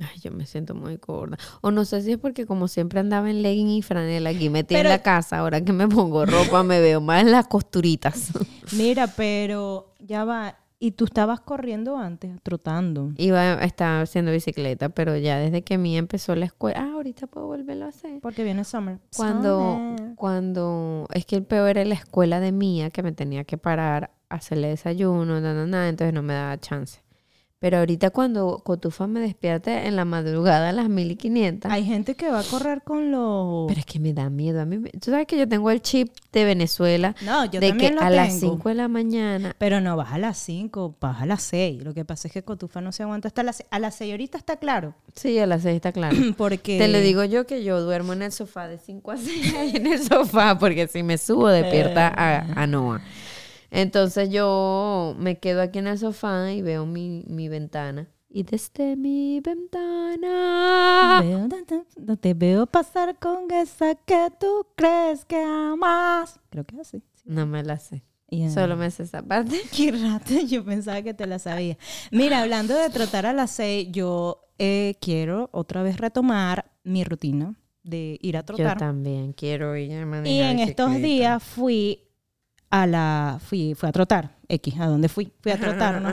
[0.00, 1.38] Ay, yo me siento muy gorda.
[1.60, 4.78] O no sé si es porque como siempre andaba en legging y franela aquí metida
[4.80, 8.30] Pero- en la casa, ahora que me pongo ropa me veo más en las costuritas.
[8.72, 13.12] Mira, pero ya va, y tú estabas corriendo antes, trotando.
[13.16, 17.26] Iba a estar haciendo bicicleta, pero ya desde que Mía empezó la escuela, ah, ahorita
[17.26, 18.20] puedo volverlo a hacer.
[18.20, 18.98] Porque viene summer.
[19.16, 20.14] Cuando, Summer.
[20.16, 24.10] cuando, es que el peor era la escuela de Mía, que me tenía que parar,
[24.28, 27.03] hacerle desayuno, nada, nada, entonces no me daba chance.
[27.64, 32.28] Pero ahorita cuando Cotufa me despierte en la madrugada a las 1500, Hay gente que
[32.28, 33.66] va a correr con los...
[33.68, 34.60] pero es que me da miedo.
[34.60, 37.68] A mí, me- tú sabes que yo tengo el chip de Venezuela, No, yo de
[37.68, 38.16] que también lo a tengo.
[38.16, 41.82] las 5 de la mañana, Pero no, vas a las 5, vas a las 6.
[41.84, 43.68] Lo que pasa es que Cotufa no se aguanta hasta las 6.
[43.70, 44.94] A las 6 ahorita está claro.
[45.14, 46.14] sí, a las 6 está claro.
[46.36, 46.76] Porque...
[46.76, 49.70] Te lo digo yo que yo duermo en el sofá de 5 a 6 ahí
[49.76, 53.00] en el sofá, porque si me subo despierta a, a Noah.
[53.76, 58.08] Entonces yo me quedo aquí en el sofá y veo mi, mi ventana.
[58.28, 59.40] Y desde mi
[60.28, 61.20] ventana.
[61.22, 61.48] Veo-
[61.98, 66.40] no te veo pasar con esa que tú crees que amas.
[66.50, 67.02] Creo que es así.
[67.24, 68.04] No me la sé.
[68.52, 69.60] Solo me sé esa parte.
[69.76, 71.76] Qué rata, yo pensaba que te la sabía.
[72.10, 77.54] Mira, hablando de trotar a las 6, yo eh, quiero otra vez retomar mi rutina
[77.84, 78.78] de ir a Yo trotar.
[78.78, 82.03] también quiero ir a Y en estos días fui
[82.82, 85.32] a la fui fui a trotar, X, ¿a dónde fui?
[85.40, 86.12] Fui a trotar, ¿no?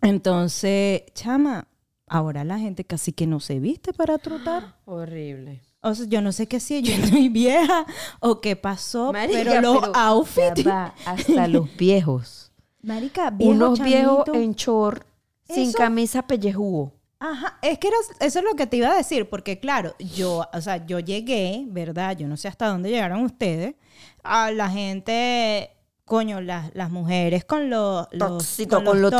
[0.00, 1.66] Entonces, chama,
[2.06, 4.76] ahora la gente casi que no se viste para trotar.
[4.84, 5.62] Horrible.
[5.80, 7.84] O sea, yo no sé qué si yo estoy vieja
[8.20, 12.52] o qué pasó, Marica, pero los pero outfits, va, hasta los viejos.
[12.82, 15.04] marica, viejo Unos viejos en short,
[15.48, 16.92] sin Eso- camisa pellejugo.
[17.20, 20.46] Ajá, es que era- eso es lo que te iba a decir, porque claro, yo,
[20.52, 22.16] o sea, yo llegué, ¿verdad?
[22.16, 23.74] Yo no sé hasta dónde llegaron ustedes,
[24.22, 25.70] a la gente,
[26.04, 29.10] coño, las, las mujeres con los, los Toxito, con con lo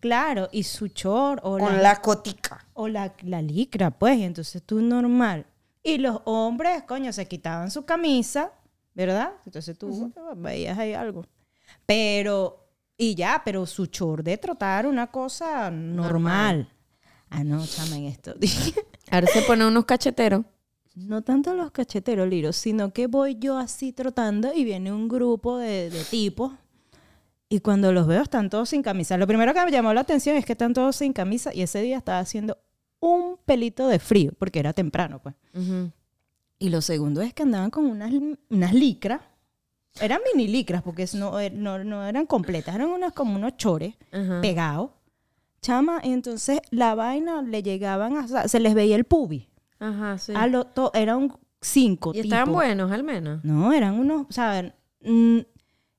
[0.00, 2.66] claro, y su short o Con la, la cotica.
[2.74, 5.46] o la, la licra, pues, y entonces tú normal.
[5.84, 8.50] Y los hombres, coño, se quitaban su camisa,
[8.92, 9.32] ¿verdad?
[9.46, 11.24] Entonces tú veías ahí algo.
[11.86, 12.66] Pero,
[12.96, 16.68] y ya, pero su short de trotar una cosa normal.
[17.30, 18.34] Ah, no, chama, en esto.
[19.10, 20.44] Ahora se ponen unos cacheteros.
[20.94, 25.56] no tanto los cacheteros liros, sino que voy yo así trotando y viene un grupo
[25.58, 26.52] de, de tipos.
[27.48, 29.16] Y cuando los veo están todos sin camisa.
[29.16, 31.80] Lo primero que me llamó la atención es que están todos sin camisa y ese
[31.82, 32.58] día estaba haciendo
[33.00, 35.34] un pelito de frío, porque era temprano, pues.
[36.58, 38.12] Y lo segundo es que andaban con unas,
[38.50, 39.20] unas licras,
[40.00, 43.94] Eran mini licras, porque no, eh, no, no eran completas, eran unas como unos chores
[44.40, 44.90] pegados.
[45.62, 49.48] Chama, y entonces la vaina le llegaban a, o sea, se les veía el pubi.
[49.78, 50.32] Ajá, sí.
[50.34, 52.54] A lo to- eran cinco y estaban tipos.
[52.54, 53.44] buenos al menos.
[53.44, 55.38] No, eran unos, o sea, mm,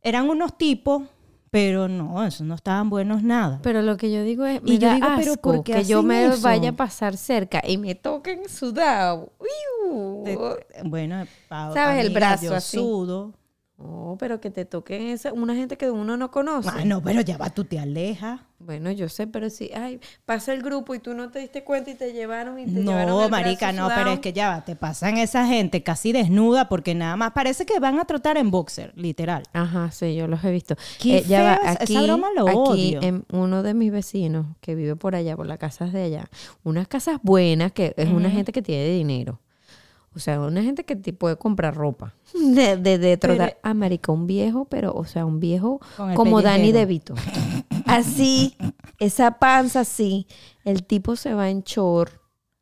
[0.02, 1.04] eran unos tipos,
[1.52, 3.60] pero no, esos no estaban buenos nada.
[3.62, 6.02] Pero lo que yo digo es, Y yo digo, pero asco ¿por qué que yo
[6.02, 6.42] me eso?
[6.42, 9.32] vaya a pasar cerca y me toquen sudado.
[10.24, 10.38] Te-
[10.86, 12.06] bueno, pa- ¿Sabes?
[12.06, 12.78] El brazo yo así.
[12.78, 13.34] sudo.
[13.84, 16.70] No, pero que te toquen esa, una gente que uno no conoce.
[16.72, 18.42] Ah, no, pero ya va, tú te alejas.
[18.60, 21.90] Bueno, yo sé, pero si, ay, pasa el grupo y tú no te diste cuenta
[21.90, 24.76] y te llevaron y te llevaron No, marica, no, pero es que ya va, te
[24.76, 28.94] pasan esa gente casi desnuda porque nada más parece que van a trotar en boxer,
[28.96, 29.44] literal.
[29.54, 30.76] Ajá, sí, yo los he visto.
[31.00, 33.02] Qué Eh, ya va, feo, esa aquí, broma lo aquí odio.
[33.02, 36.30] en uno de mis vecinos que vive por allá, por las casas de allá,
[36.64, 39.40] unas casas buenas que es una gente que tiene dinero.
[40.14, 42.14] O sea, una gente que te puede comprar ropa.
[42.34, 43.58] De, de, de trotar.
[43.64, 45.80] Ah, marica, un viejo, pero, o sea, un viejo
[46.16, 46.80] como Danny pellejero.
[46.80, 47.16] DeVito.
[47.86, 48.56] Así,
[49.00, 50.28] esa panza así.
[50.64, 52.14] El tipo se va en short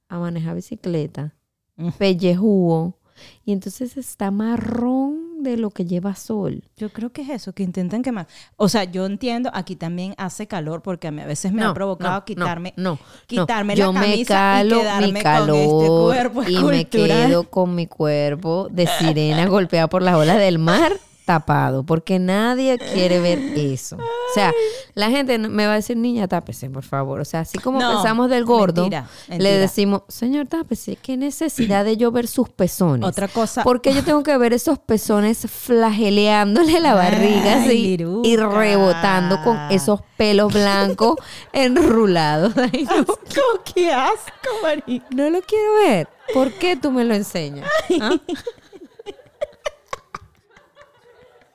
[0.07, 1.35] a manejar bicicleta,
[1.77, 1.89] Mm.
[1.97, 2.97] pellejúo,
[3.45, 6.63] y entonces está marrón de lo que lleva sol.
[6.77, 8.27] Yo creo que es eso, que intentan quemar.
[8.57, 11.69] O sea, yo entiendo, aquí también hace calor porque a mí a veces me No,
[11.69, 13.79] ha provocado no, quitarme, no, no, quitarme no.
[13.79, 17.49] Yo la me camisa calo y quedarme mi calor con este cuerpo y me quedo
[17.49, 20.93] con mi cuerpo de sirena golpeada por las olas del mar
[21.29, 23.97] tapado, porque nadie quiere ver eso.
[23.97, 24.51] O sea,
[24.95, 27.19] la gente me va a decir, niña, tápese, por favor.
[27.19, 31.85] O sea, así como No, pensamos del gordo, mentira, le decimos, señor, tápese, qué necesidad
[31.85, 33.07] de yo ver sus pezones.
[33.07, 33.63] Otra cosa.
[33.63, 39.39] ¿Por qué yo tengo que ver esos pezones flageleándole la barriga Ay, así y rebotando
[39.43, 41.15] con esos pelos blancos
[41.53, 42.57] enrulados?
[42.57, 43.01] Ay, no.
[43.01, 43.41] Asco,
[43.75, 45.05] qué asco, marica.
[45.11, 46.07] No lo quiero ver.
[46.33, 47.69] ¿Por qué tú me lo enseñas?
[48.01, 48.15] ¿Ah?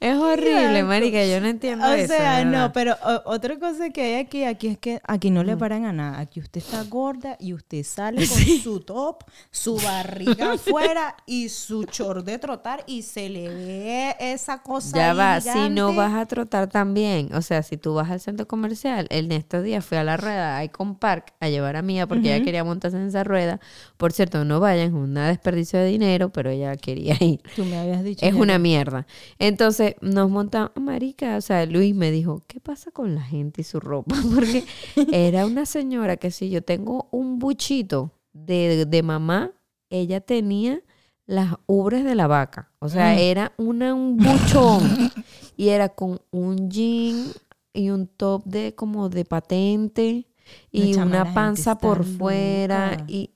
[0.00, 1.24] Es horrible, marica.
[1.26, 2.14] Yo no entiendo O eso.
[2.14, 5.42] sea, de no, pero o- otra cosa que hay aquí, aquí es que aquí no
[5.42, 6.20] le paran a nada.
[6.20, 11.82] Aquí usted está gorda y usted sale con su top, su barriga afuera y su
[11.84, 16.26] chor de trotar y se le ve esa cosa Ya va, si no vas a
[16.26, 20.04] trotar también, o sea, si tú vas al centro comercial, en estos días fui a
[20.04, 23.58] la rueda Icon Park a llevar a Mía porque ella quería montarse en esa rueda.
[23.96, 27.40] Por cierto, no vayan, es un desperdicio de dinero, pero ella quería ir.
[27.56, 28.24] Tú me habías dicho.
[28.24, 28.60] Es una no.
[28.60, 29.06] mierda.
[29.40, 33.64] Entonces nos montamos, marica, o sea, Luis me dijo, ¿qué pasa con la gente y
[33.64, 34.14] su ropa?
[34.34, 34.64] Porque
[35.12, 39.50] era una señora que si yo tengo un buchito de, de mamá,
[39.90, 40.80] ella tenía
[41.26, 42.70] las ubres de la vaca.
[42.78, 43.18] O sea, Mm.
[43.18, 45.10] era una, un buchón.
[45.56, 47.26] y era con un jean
[47.74, 50.26] y un top de como de patente
[50.72, 53.04] y una panza por fuera.
[53.08, 53.30] Y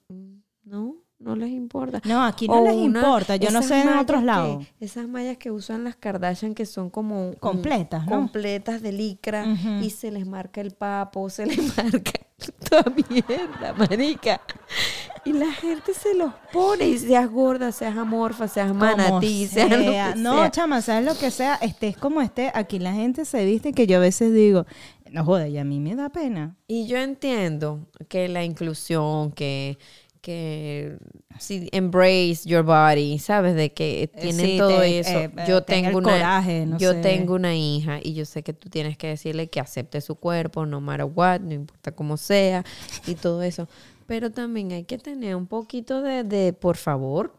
[1.23, 2.01] no, les importa.
[2.05, 3.37] No, aquí no O les una- importa.
[3.37, 4.65] Yo no sé en otros que- lados.
[4.81, 8.11] esas mallas que usan las Kardashian que son como un- Completas, ¿no?
[8.17, 9.47] completas de licra
[9.81, 12.13] y se les marca el papo, se les marca
[12.69, 14.41] toda mierda, marica.
[15.25, 19.77] Y la gente se los pone y seas gorda, seas amorfa, seas manatí, seas lo
[19.77, 20.15] que sea.
[20.17, 20.51] No, sea.
[20.51, 21.55] chama, ¿sabes lo que sea?
[21.57, 24.67] Estés como esté, aquí la gente se viste que yo a veces digo,
[25.13, 26.57] no joda, y a mí me da pena.
[26.67, 29.79] Y yo entiendo que la inclusión, que
[30.23, 30.97] que
[31.73, 35.11] embrace your body, sabes de que tienen sí, todo te- eso.
[35.19, 37.01] eh, eh, yo tengo una coraje, no yo sé.
[37.03, 40.65] tengo una hija y yo sé que tú tienes que decirle que acepte su cuerpo,
[40.65, 42.65] no matter what, no importa cómo sea
[43.07, 43.69] y todo eso.
[44.07, 47.35] Pero también hay que tener un poquito de, de por favor,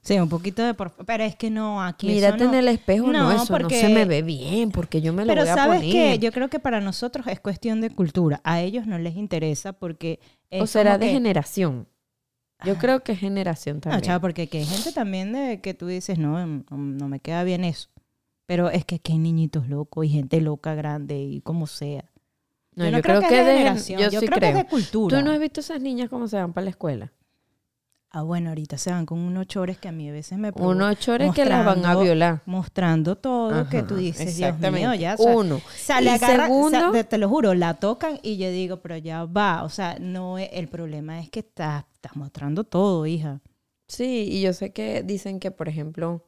[0.00, 2.68] Sí, un poquito de por Pero es que no, aquí eso mírate no- en el
[2.68, 5.50] espejo, no, eso porque- no se me ve bien, porque yo me lo Pero voy
[5.50, 5.92] a sabes poner.
[5.92, 8.40] que yo creo que para nosotros es cuestión de cultura.
[8.44, 10.20] A ellos no les interesa porque
[10.50, 11.86] es o será de que- generación.
[12.64, 14.02] Yo creo que es generación No, también.
[14.02, 17.44] chava, porque aquí hay gente también de que tú dices, no, no, no me queda
[17.44, 17.88] bien eso.
[18.46, 22.04] Pero es que aquí hay niñitos locos y gente loca grande y como sea.
[22.76, 24.00] No, yo yo, no creo, creo, que, es de de gen- generación.
[24.00, 24.52] yo, Yo, sí creo, creo.
[24.52, 25.18] que es de cultura.
[25.18, 27.12] ¿Tú no has visto esas niñas cómo se van para la escuela?
[28.16, 30.68] Ah, bueno, ahorita se van con unos chores que a mí a veces me provo-
[30.70, 32.42] Unos chores que las van a violar.
[32.46, 35.14] Mostrando todo, que tú Ajá, dices, Dios mío, ya.
[35.14, 35.60] o sea, Uno.
[36.00, 39.24] Le Y agarra- segundo- te, te lo juro, la tocan y yo digo, pero ya
[39.24, 39.64] va.
[39.64, 43.40] O sea, no es, el problema es que estás, estás mostrando todo, hija.
[43.88, 46.24] Sí, y yo sé que dicen que, por ejemplo,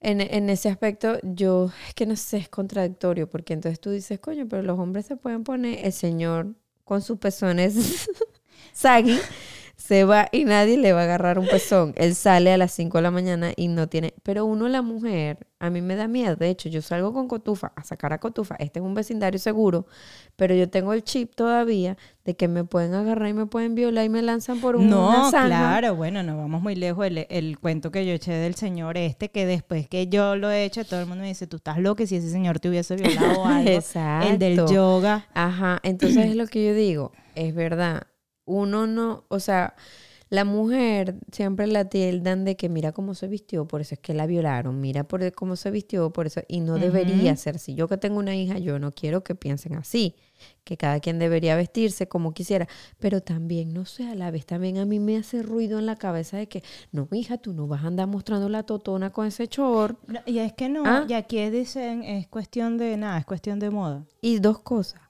[0.00, 4.20] en, en ese aspecto, yo, es que no sé, es contradictorio, porque entonces tú dices,
[4.20, 8.06] coño, pero los hombres se pueden poner, el señor con sus pezones
[8.74, 9.18] saggy,
[9.86, 11.92] se va y nadie le va a agarrar un pezón.
[11.96, 14.14] Él sale a las 5 de la mañana y no tiene...
[14.22, 16.36] Pero uno, la mujer, a mí me da miedo.
[16.36, 18.56] De hecho, yo salgo con cotufa a sacar a cotufa.
[18.58, 19.86] Este es un vecindario seguro,
[20.36, 24.06] pero yo tengo el chip todavía de que me pueden agarrar y me pueden violar
[24.06, 27.04] y me lanzan por un No, claro, bueno, no vamos muy lejos.
[27.04, 30.64] El, el cuento que yo eché del señor este, que después que yo lo he
[30.64, 33.42] hecho, todo el mundo me dice, tú estás loco si ese señor te hubiese violado
[33.42, 33.68] o algo.
[33.68, 34.30] Exacto.
[34.30, 35.26] El del yoga.
[35.34, 38.06] Ajá, entonces es lo que yo digo, es verdad.
[38.44, 39.74] Uno no, o sea,
[40.30, 44.14] la mujer siempre la tildan de que mira cómo se vistió, por eso es que
[44.14, 47.74] la violaron, mira por cómo se vistió, por eso, y no debería ser así.
[47.74, 50.16] Yo que tengo una hija, yo no quiero que piensen así,
[50.64, 52.66] que cada quien debería vestirse como quisiera,
[52.98, 55.96] pero también, no sé, a la vez también a mí me hace ruido en la
[55.96, 59.46] cabeza de que, no, hija, tú no vas a andar mostrando la totona con ese
[59.46, 59.98] chor.
[60.06, 61.04] No, y es que no, ¿Ah?
[61.08, 64.04] y aquí dicen, es cuestión de nada, es cuestión de moda.
[64.20, 65.00] Y dos cosas,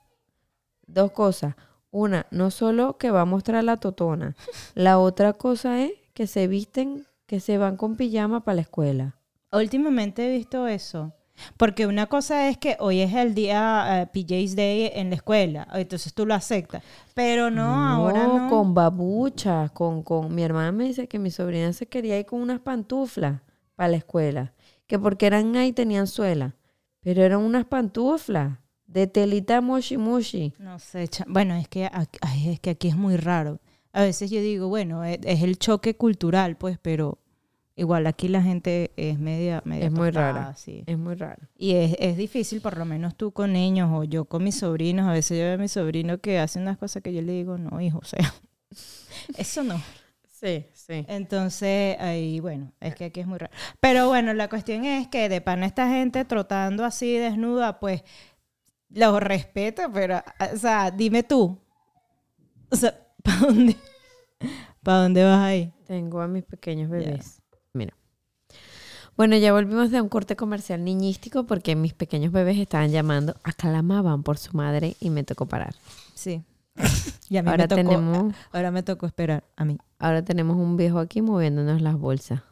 [0.86, 1.54] dos cosas.
[1.94, 4.34] Una, no solo que va a mostrar la totona,
[4.74, 9.14] la otra cosa es que se visten, que se van con pijama para la escuela.
[9.52, 11.12] Últimamente he visto eso.
[11.56, 15.68] Porque una cosa es que hoy es el día eh, PJ's Day en la escuela,
[15.72, 16.82] entonces tú lo aceptas.
[17.14, 18.48] Pero no, ahora no.
[18.48, 20.34] con babuchas, con, con...
[20.34, 23.40] Mi hermana me dice que mi sobrina se quería ir con unas pantuflas
[23.76, 24.52] para la escuela.
[24.88, 26.56] Que porque eran ahí tenían suela.
[27.02, 30.52] Pero eran unas pantuflas de telita moshi moshi.
[30.58, 33.60] No sé, bueno, es que, ay, es que aquí es muy raro.
[33.92, 37.18] A veces yo digo, bueno, es, es el choque cultural, pues, pero
[37.76, 40.54] igual aquí la gente es media, media Es muy rara.
[40.56, 40.82] sí.
[40.86, 41.42] Es muy raro.
[41.56, 45.08] Y es, es difícil, por lo menos tú con niños o yo con mis sobrinos.
[45.08, 47.56] A veces yo veo a mi sobrino que hace unas cosas que yo le digo,
[47.58, 48.32] no, hijo, o sea,
[49.36, 49.80] eso no.
[50.30, 51.04] Sí, sí.
[51.08, 53.52] Entonces, ahí, bueno, es que aquí es muy raro.
[53.80, 58.02] Pero bueno, la cuestión es que de pana esta gente trotando así desnuda, pues
[58.94, 61.58] los respeto, pero, o sea, dime tú.
[62.70, 63.76] O sea, ¿para dónde,
[64.82, 65.72] ¿para dónde vas ahí?
[65.86, 67.40] Tengo a mis pequeños bebés.
[67.72, 67.94] Mira.
[69.16, 74.22] Bueno, ya volvimos de un corte comercial niñístico porque mis pequeños bebés estaban llamando, aclamaban
[74.24, 75.74] por su madre y me tocó parar.
[76.14, 76.42] Sí.
[77.30, 79.78] Y a mí Ahora me tocó, tenemos- ahora me tocó esperar a mí.
[79.98, 82.42] Ahora tenemos un viejo aquí moviéndonos las bolsas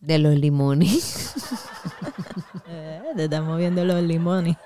[0.00, 1.32] de los limones.
[2.68, 4.56] Eh, te estamos viendo los limones.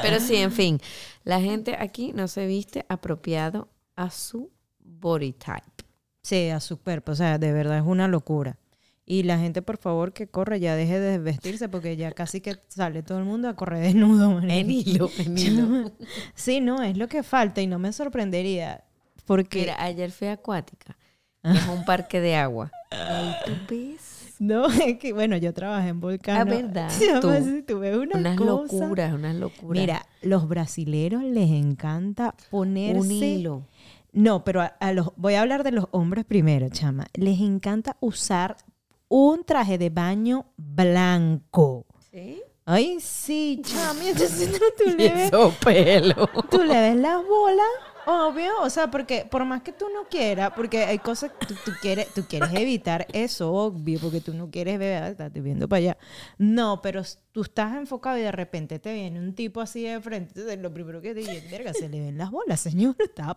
[0.00, 0.80] Pero sí, en fin,
[1.24, 5.84] la gente aquí no se viste apropiado a su body type.
[6.22, 7.12] Sí, a su cuerpo.
[7.12, 8.58] O sea, de verdad es una locura.
[9.04, 12.56] Y la gente, por favor, que corre, ya deje de vestirse porque ya casi que
[12.68, 14.40] sale todo el mundo a correr desnudo.
[14.40, 15.92] En hilo, en hilo.
[16.34, 18.84] Sí, no, es lo que falta y no me sorprendería.
[19.26, 20.96] Porque, Mira, ayer fui acuática.
[21.42, 22.70] Es un parque de agua.
[22.90, 26.40] Ahí tú ves no, es que, bueno, yo trabajé en Volcano.
[26.40, 26.88] Ah, ¿verdad?
[26.90, 27.28] Sí, Tú.
[27.76, 28.74] una unas cosa.
[28.76, 29.80] locuras, unas locuras.
[29.80, 33.00] Mira, los brasileros les encanta ponerse...
[33.00, 33.66] un hilo.
[34.12, 37.06] No, pero a, a los voy a hablar de los hombres primero, chama.
[37.14, 38.56] Les encanta usar
[39.08, 41.86] un traje de baño blanco.
[42.10, 42.42] ¿Sí?
[42.64, 44.00] Ay, sí, chama.
[44.08, 45.30] Entonces tú le ves,
[45.64, 46.28] pelo.
[46.50, 47.66] tú le ves las bolas,
[48.06, 48.50] obvio.
[48.62, 52.12] O sea, porque por más que tú no quieras, porque hay cosas que tú, quieres,
[52.14, 55.98] tú quieres evitar eso, obvio, porque tú no quieres ver, ah, estás viendo para allá.
[56.38, 60.32] No, pero tú estás enfocado y de repente te viene un tipo así de frente.
[60.34, 63.36] Entonces, lo primero que te dice, verga, se le ven las bolas, señor, está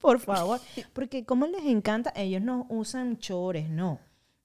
[0.00, 0.60] por favor.
[0.92, 3.98] Porque como les encanta, ellos no usan chores, no.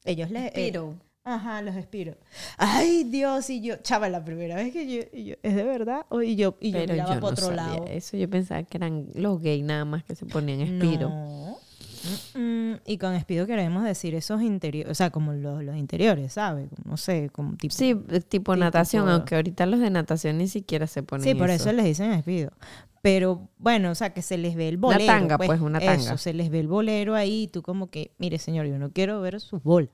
[0.03, 0.47] Ellos les...
[0.47, 2.15] eh, Pero Ajá, los espiro.
[2.57, 6.35] Ay, Dios, y yo, chava, la primera vez que yo, es de verdad, o- y
[6.35, 7.85] yo, y yo pero miraba yo otro sabía lado.
[7.87, 8.17] eso.
[8.17, 11.09] Yo pensaba que eran los gays nada más que se ponían espiro.
[11.09, 11.57] No.
[12.35, 16.67] Mm, Y con espido queremos decir esos interiores, o sea, como los, los interiores, ¿sabes?
[16.83, 17.73] No sé, como tipo...
[17.73, 17.95] Sí,
[18.27, 21.71] tipo natación, tipo- aunque ahorita los de natación ni siquiera se ponen Sí, por eso
[21.71, 22.51] les dicen espido.
[23.01, 25.05] Pero bueno, o sea, que se les ve el bolero.
[25.05, 25.93] tanga, pues, una tanga.
[25.93, 28.91] Eso, se les ve el bolero ahí y tú como que, mire señor, yo no
[28.91, 29.89] quiero ver sus bolas.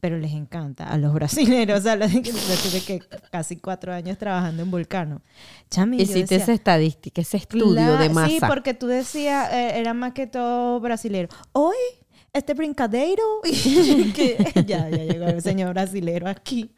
[0.00, 4.18] Pero les encanta a los brasileños, o sea, los que tuve que casi cuatro años
[4.18, 5.22] trabajando en Volcano.
[5.70, 8.28] Chami, Hiciste esa estadística, ese estudio de masa.
[8.28, 11.28] Sí, porque tú decías, eh, era más que todo brasilero.
[11.52, 11.76] Hoy,
[12.34, 13.22] este brincadeiro.
[13.42, 16.70] que, ya, ya llegó el señor brasilero aquí.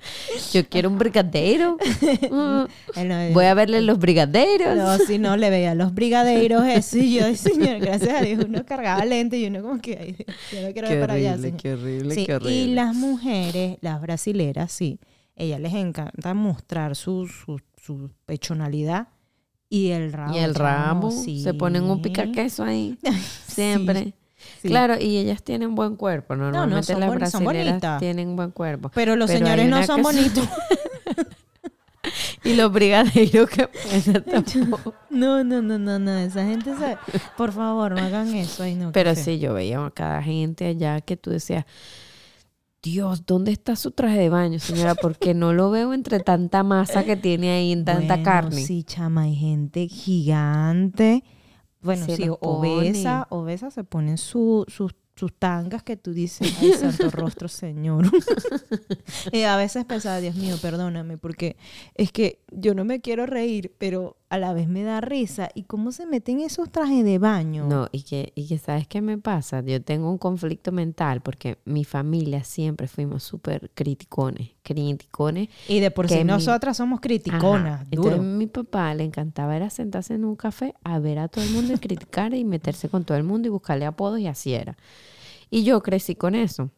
[0.53, 1.77] Yo quiero un brigadeiro.
[2.31, 4.77] Mm, no- Voy a verle los brigadeiros.
[4.77, 8.23] No, si no, le veía a los brigadeiros eso y yo, "Ay, señor, gracias a
[8.23, 10.17] Dios, uno cargaba lente y uno como que, ay,
[10.53, 11.61] yo no quiero Qué ver para allá, horrible, señor".
[11.63, 12.55] qué horrible, Sí, qué horrible.
[12.55, 14.99] Y las mujeres, las brasileras, sí,
[15.37, 19.09] ellas les encanta mostrar su, su, su pechonalidad
[19.69, 20.35] y el rabo.
[20.35, 20.55] Y el
[21.13, 21.43] sí.
[21.43, 22.99] se ponen un picaqueso ahí,
[23.47, 24.05] siempre.
[24.05, 24.15] sí.
[24.63, 26.35] Claro, y ellas tienen buen cuerpo.
[26.37, 28.01] Normalmente son las boni- son brasileras bonitas.
[28.01, 28.91] tienen buen cuerpo.
[28.95, 30.49] Pero los Pero señores no son bonitos.
[32.45, 33.69] y los brigadeiros que.
[35.11, 36.19] No, no, no, no, no.
[36.19, 36.97] Esa gente se...
[37.37, 38.63] Por favor, no hagan eso.
[38.63, 41.65] Ay, no, Pero sí, yo veía a cada gente allá que tú decías,
[42.83, 44.95] Dios, ¿dónde está su traje de baño, señora?
[44.95, 48.61] Porque no lo veo entre tanta masa que tiene ahí en tanta Bueno, carne.
[48.63, 51.25] Sí, chama, hay gente gigante.
[51.85, 56.73] Bueno, Se sí, obesa, obesa se ponen su- sus sus tangas que tú dices, ay,
[56.73, 58.05] santo rostro, Señor.
[59.31, 61.57] y a veces pensaba, Dios mío, perdóname, porque
[61.95, 65.49] es que yo no me quiero reír, pero a la vez me da risa.
[65.55, 67.67] ¿Y cómo se meten esos trajes de baño?
[67.69, 69.61] No, y que, y que ¿sabes qué me pasa?
[69.61, 75.49] Yo tengo un conflicto mental porque mi familia siempre fuimos súper criticones, criticones.
[75.69, 77.87] Y de por sí mi- nosotras somos criticonas, Ajá.
[77.91, 78.09] duro.
[78.17, 81.51] Entonces mi papá le encantaba era sentarse en un café a ver a todo el
[81.51, 84.77] mundo y criticar y meterse con todo el mundo y buscarle apodos y así era.
[85.51, 86.71] Y yo crecí con eso.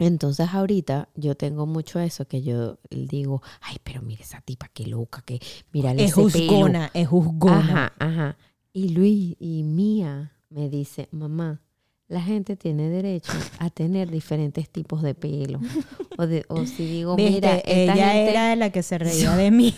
[0.00, 4.86] Entonces ahorita yo tengo mucho eso que yo digo, ay, pero mira esa tipa, qué
[4.86, 5.40] loca, que
[5.72, 7.58] mira Es juzgona, es juzgona.
[7.58, 8.36] Ajá, ajá.
[8.72, 11.60] Y Luis y Mía me dice, mamá,
[12.08, 15.60] la gente tiene derecho a tener diferentes tipos de pelo.
[16.18, 18.98] O, de, o si digo, Viste, mira, esta ella gente, era de la que se
[18.98, 19.74] reía de mí.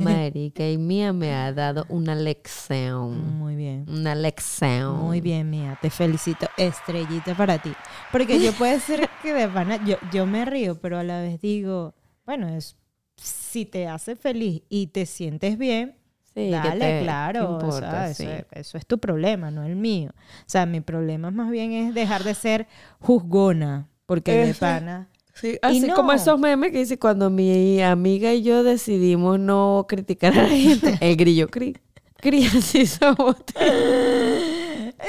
[0.00, 3.38] Marica, y Mía me ha dado una lección.
[3.38, 3.84] Muy bien.
[3.88, 4.96] Una lección.
[5.00, 5.78] Muy bien, Mía.
[5.80, 6.46] Te felicito.
[6.56, 7.72] Estrellita para ti.
[8.12, 11.40] Porque yo puede ser que de pana, yo, yo me río, pero a la vez
[11.40, 12.76] digo, bueno, es
[13.16, 15.96] si te hace feliz y te sientes bien,
[16.34, 17.56] Sí, dale, te- claro.
[17.58, 18.28] ¿qué o sea, eso, Sí.
[18.28, 20.10] es, eso es tu problema, no el mío.
[20.18, 22.66] O sea, mi problema más bien es dejar de ser
[23.00, 23.88] juzgona.
[24.04, 25.08] Porque de pana.
[25.40, 30.32] Sí, así como esos memes que dice cuando mi amiga y yo decidimos no criticar
[30.38, 31.76] a la gente, el grillo cri,
[32.20, 33.36] cri, así somos.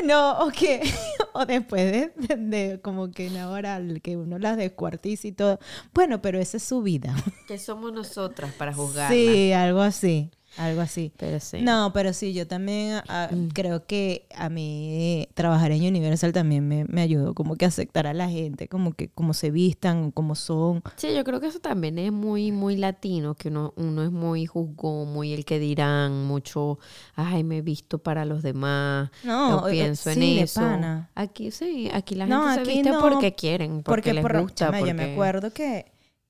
[0.03, 0.81] No, o que,
[1.33, 5.31] o después de, de- de como que en ahora el que uno las descuartiza y
[5.31, 5.59] todo.
[5.93, 7.15] Bueno, pero esa es su vida.
[7.47, 9.15] Que somos nosotras para juzgarla.
[9.15, 11.11] Sí, algo así, algo así.
[11.17, 11.61] Pero sí.
[11.61, 13.47] No, pero sí, yo también ah, Mm.
[13.49, 18.13] creo que a mí trabajar en Universal también me, me ayudó como que aceptar a
[18.13, 20.81] la gente, como que cómo se vistan, cómo son.
[20.95, 24.45] Sí, yo creo que eso también es muy, muy latino, que uno, uno es muy
[24.45, 26.79] juzgón, muy el que dirán, mucho,
[27.15, 30.59] ay, me he visto para los demás, No, yo eh, pienso en sí, de eso.
[30.61, 31.09] pana.
[31.15, 34.41] Aquí sí, aquí la No, gente se aquí viste no, porque quieren, porque, les por-
[34.41, 34.77] gusta.
[34.79, 35.85] yo me acuerdo que,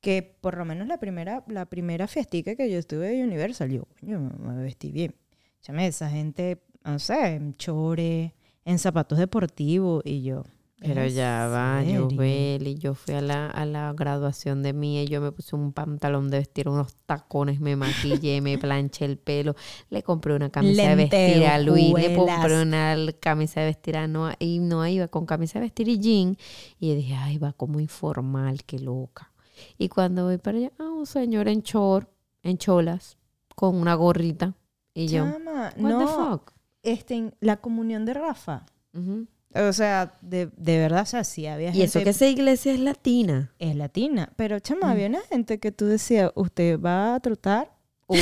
[0.08, 3.90] que por lo menos la primera, la primera fiestica que yo estuve en Universal, yo,
[4.00, 5.14] coño, me vestí bien.
[5.62, 8.34] Chame, esa gente, no sé, en chore,
[8.64, 10.46] en zapatos deportivos, y yo.
[10.80, 12.08] Pero ¿en ya va, yo?
[12.08, 15.74] Beli, yo fui a la, a la graduación de mí y yo me puse un
[15.74, 19.58] pantalón de vestir, unos tacones, me maquillé, me planché el pelo,
[19.90, 24.08] le compré una camisa de vestir a Luis, le compré una camisa de vestir a
[24.08, 26.38] Noah y Noah iba con camisa de vestir y jean
[26.80, 29.34] y yo dije, ay, va como informal, qué loca.
[29.78, 32.10] Y cuando voy para allá, ah, un señor en chor,
[32.44, 33.18] en cholas,
[33.56, 34.56] con una gorrita
[34.94, 36.52] y yo, Chama, what no, the fuck?
[36.84, 38.66] este, en la comunión de Rafa.
[38.94, 39.28] Ujú.
[39.56, 42.74] O sea, de, de verdad, o sea, sí había Y eso gente que esa iglesia
[42.74, 43.52] es latina.
[43.60, 44.62] es latina, pero Mm.
[44.62, 47.72] chama, había una gente que tú decías, ¿usted va a trotar?
[48.10, 48.16] O,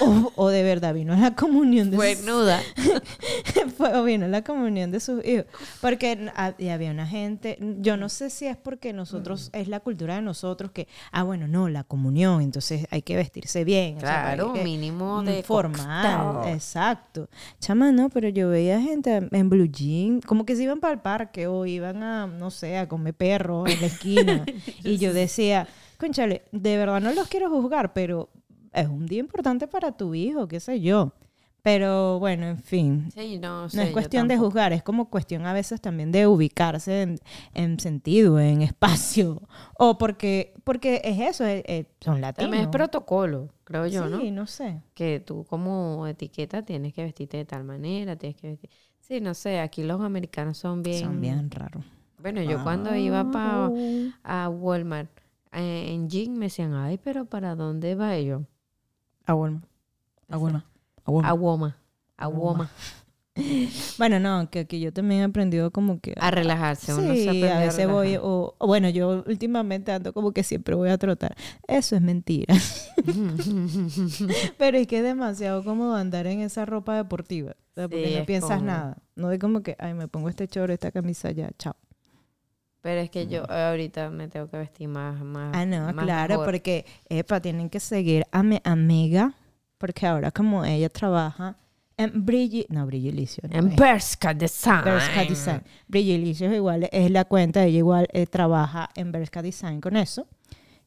[0.00, 2.60] o, o de verdad vino a la comunión de sus- Buenuda.
[3.76, 5.46] fue, o vino a la comunión de sus hijos.
[5.80, 9.56] Porque había una gente, yo no sé si es porque nosotros, Mm.
[9.58, 13.64] es la cultura de nosotros que, ah, bueno, no, la comunión, entonces hay que vestirse
[13.64, 13.96] bien.
[13.96, 17.28] o sea, Claro, hay que- mínimo mm, de formal, exacto.
[17.60, 21.00] Chama, no, pero yo veía gente en blue jean, como que se iban para el
[21.00, 24.44] parque o iban a, no sé, a comer perro en la esquina.
[24.84, 25.66] y yo decía,
[25.98, 28.28] conchale, de verdad no los quiero juzgar, pero
[28.72, 31.12] es un día importante para tu hijo, qué sé yo.
[31.62, 33.08] Pero bueno, en fin.
[33.14, 37.02] Sí, no, No es cuestión de juzgar, es como cuestión a veces también de ubicarse
[37.02, 37.18] en,
[37.54, 39.42] en sentido, en espacio.
[39.78, 42.50] O porque, porque es eso, eh, eh, son latinos.
[42.50, 44.42] También es protocolo, creo yo, sí, ¿no?
[44.42, 44.82] no sé.
[44.94, 48.70] Que tú como etiqueta tienes que vestirte de tal manera, tienes que vestir...
[48.98, 51.04] Sí, no sé, aquí los americanos son bien...
[51.04, 51.84] Son bien raros.
[52.18, 53.70] Bueno, yo cuando iba pa,
[54.22, 55.10] a Walmart
[55.52, 58.46] eh, en jean me decían, ay, pero ¿para dónde va yo?
[59.26, 59.64] A Walmart.
[60.28, 60.64] A Walmart.
[61.04, 61.38] A A Walmart.
[61.38, 61.76] Woma.
[62.16, 62.70] A Woma.
[63.96, 66.14] Bueno, no, que aquí yo también he aprendido como que...
[66.20, 66.92] A relajarse.
[66.92, 70.74] uno se Sí, a veces voy, o, o bueno, yo últimamente ando como que siempre
[70.74, 71.34] voy a trotar.
[71.66, 72.54] Eso es mentira.
[74.58, 77.52] Pero es que es demasiado cómodo andar en esa ropa deportiva.
[77.52, 78.98] o sea, porque Sí, no piensas nada.
[79.16, 81.74] No es como que, ay, me pongo este choro, esta camisa ya, chao.
[82.82, 86.34] Pero es que yo ahorita me tengo que vestir más, más Ah, no, más claro,
[86.34, 86.46] mejor.
[86.46, 89.34] porque, epa, tienen que seguir a mi amiga,
[89.78, 91.56] porque ahora como ella trabaja
[91.96, 94.82] en Brilli, no, Brillilicio, no, En Berska Design.
[94.84, 95.62] Bershka Design.
[95.86, 100.26] Brillilicio es igual, es la cuenta, ella igual eh, trabaja en Bershka Design con eso,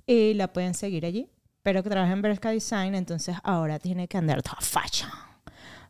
[0.06, 1.30] y la pueden seguir allí.
[1.64, 5.10] pero que trabaja en Bershka Design, entonces ahora tiene que andar toda fashion.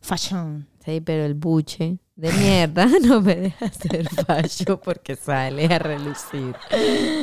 [0.00, 0.66] Fashion.
[0.84, 6.54] Sí, pero el buche de mierda no me deja hacer fashion porque sale a relucir.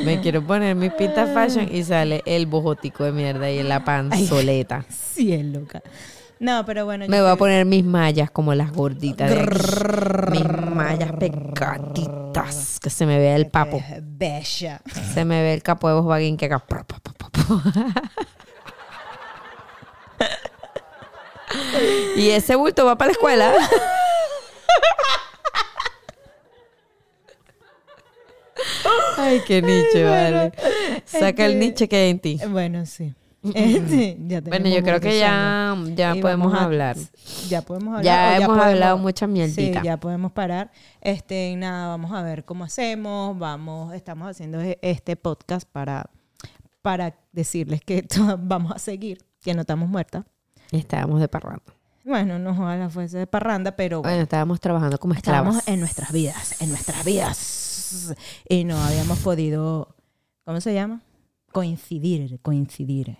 [0.04, 4.84] Me quiero poner mi pinta fashion y sale el bojotico de mierda y la panzoleta.
[4.88, 5.82] Sí, es loca.
[6.40, 7.06] No, pero bueno.
[7.08, 10.32] Me voy a poner mis mallas como las gorditas de aquí.
[10.32, 10.44] Mis
[10.74, 12.80] mallas pegaditas.
[12.80, 13.82] Que se me vea el papo.
[14.02, 14.82] Bella.
[15.14, 16.64] Se me ve el capo de Volkswagen que acá.
[22.16, 23.54] y ese bulto va para la escuela.
[29.16, 30.52] Ay, qué niche, vale.
[31.04, 32.40] Saca el este- niche que hay en ti.
[32.48, 33.12] Bueno, sí.
[33.54, 36.96] Este, ya Bueno, yo creo que ya, ya podemos a- hablar.
[37.50, 38.04] Ya podemos hablar.
[38.04, 39.80] Ya hemos podemos- hablado mucha mierdita.
[39.80, 40.70] Sí, ya podemos parar.
[41.02, 43.38] Este, nada, vamos a ver cómo hacemos.
[43.38, 46.08] Vamos, estamos haciendo e- este podcast para,
[46.80, 48.06] para decirles que
[48.38, 50.24] vamos a seguir, que no estamos muertas.
[50.78, 51.62] Estábamos de parranda.
[52.04, 55.40] Bueno, no ojalá fuese de parranda, pero Bueno, estábamos trabajando como esclavas.
[55.58, 58.14] estábamos en nuestras vidas, en nuestras vidas.
[58.48, 59.94] Y no habíamos podido,
[60.44, 61.00] ¿cómo se llama?
[61.52, 63.16] Coincidir, coincidir.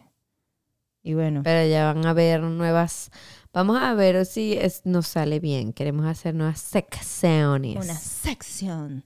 [1.03, 3.11] Y bueno, Pero ya van a ver nuevas.
[3.53, 5.73] Vamos a ver si es, nos sale bien.
[5.73, 7.77] Queremos hacer nuevas secciones.
[7.77, 9.05] una sección,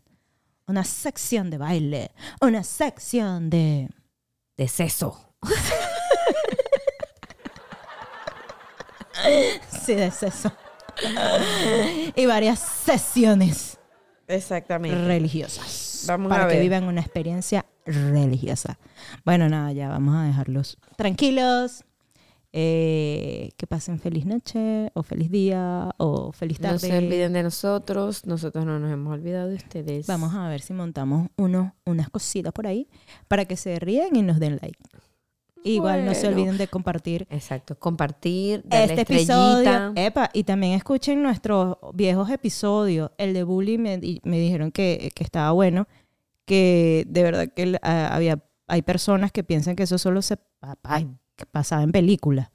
[0.66, 3.90] una sección de baile, una sección de...
[4.56, 5.34] de seso.
[9.84, 10.52] Sí, de eso.
[12.14, 13.78] y varias sesiones
[14.26, 15.04] Exactamente.
[15.06, 16.04] religiosas.
[16.06, 16.62] Vamos para a que ver.
[16.62, 18.78] vivan una experiencia religiosa.
[19.24, 21.84] Bueno, nada, ya vamos a dejarlos tranquilos.
[22.50, 26.72] Eh, que pasen feliz noche, o feliz día, o feliz tarde.
[26.74, 28.24] No se olviden de nosotros.
[28.24, 30.06] Nosotros no nos hemos olvidado de ustedes.
[30.06, 32.88] Vamos a ver si montamos uno, unas cositas por ahí
[33.28, 34.78] para que se ríen y nos den like.
[35.64, 36.36] Igual no se Bueno.
[36.36, 37.78] olviden de compartir Exacto.
[37.78, 39.56] Compartir, darle este estrellita.
[39.60, 39.92] episodio.
[39.96, 43.10] Epa, y también escuchen nuestros viejos episodios.
[43.18, 45.86] El de Bully me, me dijeron que, que estaba bueno,
[46.44, 50.76] que de verdad que ah, había, hay personas que piensan que eso solo se pa-
[51.36, 52.48] que pasaba en películas.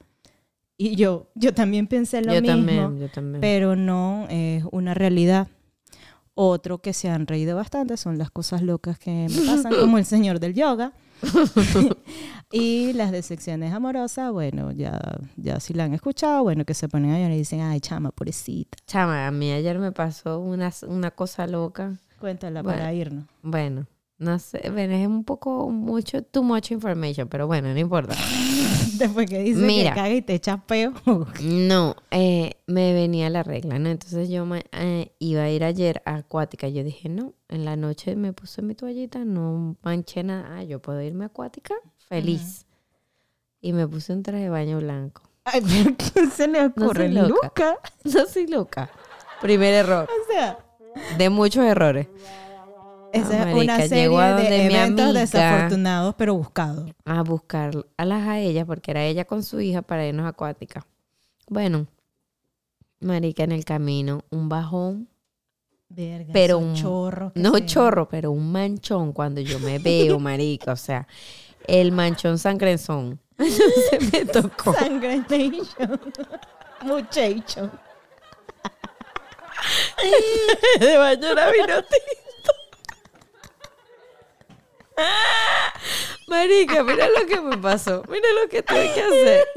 [0.77, 3.41] Y yo, yo también pensé lo yo mismo, también, yo también.
[3.41, 5.47] pero no es una realidad.
[6.35, 10.05] Otro que se han reído bastante son las cosas locas que me pasan, como el
[10.05, 10.93] señor del yoga.
[12.51, 14.99] y las de secciones amorosas, bueno, ya,
[15.37, 18.11] ya si la han escuchado, bueno, que se ponen a llorar y dicen, ay, chama,
[18.11, 18.77] pobrecita.
[18.85, 21.97] Chama, a mí ayer me pasó una, una cosa loca.
[22.19, 22.77] Cuéntala Bueno.
[22.79, 23.25] para irnos.
[23.41, 23.85] Bueno,
[24.23, 28.15] no sé, es un poco mucho, too much information, pero bueno, no importa.
[28.97, 29.91] Después que dice Mira.
[29.91, 30.93] que caga y te echas peo.
[31.41, 33.89] No, eh, me venía la regla, ¿no?
[33.89, 36.67] Entonces yo me, eh, iba a ir ayer a acuática.
[36.69, 40.57] Yo dije, no, en la noche me puse mi toallita, no manché nada.
[40.57, 41.75] Ah, yo puedo irme a acuática
[42.07, 42.65] feliz.
[43.61, 45.23] Y me puse un traje de baño blanco.
[45.45, 47.09] ay, pero ¿quién se le ocurre?
[47.09, 47.27] loca.
[47.27, 47.77] Luca.
[48.03, 48.89] No soy loca.
[49.41, 50.07] Primer error.
[50.09, 50.59] O sea,
[51.17, 52.07] De muchos errores.
[53.13, 55.19] Esa es una serie llegó a donde de eventos amiga.
[55.21, 56.91] desafortunados, pero buscados.
[57.05, 60.85] A buscar a las a ellas, porque era ella con su hija para irnos acuática.
[61.47, 61.87] Bueno,
[62.99, 65.07] marica, en el camino, un bajón.
[65.89, 70.71] Verga, Pero un- chorros que No chorro, pero un manchón cuando yo me veo, marica.
[70.71, 71.07] O sea,
[71.67, 73.19] el manchón sangrenzón.
[73.37, 74.73] Se me tocó.
[74.73, 75.99] Sangrenation.
[76.81, 77.69] Muchacho.
[80.79, 81.75] de baño vino.
[86.27, 88.03] Marica, mira lo que me pasó.
[88.07, 89.47] Mira lo que tuve que hacer.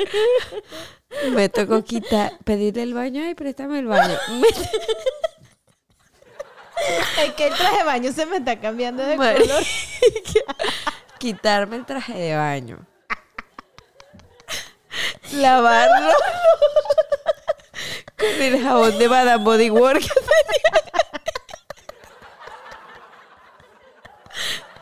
[1.32, 3.22] Me tocó quitar, pedirle el baño.
[3.24, 4.18] Ay, préstame el baño.
[7.18, 9.64] Es que el traje de baño se me está cambiando de Marica, color.
[11.18, 12.86] Quitarme el traje de baño.
[15.32, 16.12] Lavarlo.
[18.18, 20.76] Con el jabón de Madame Body Works que tenía.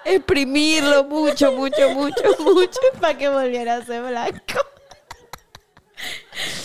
[0.04, 2.80] Exprimirlo mucho, mucho, mucho, mucho.
[3.00, 4.38] Para que volviera a ser blanco.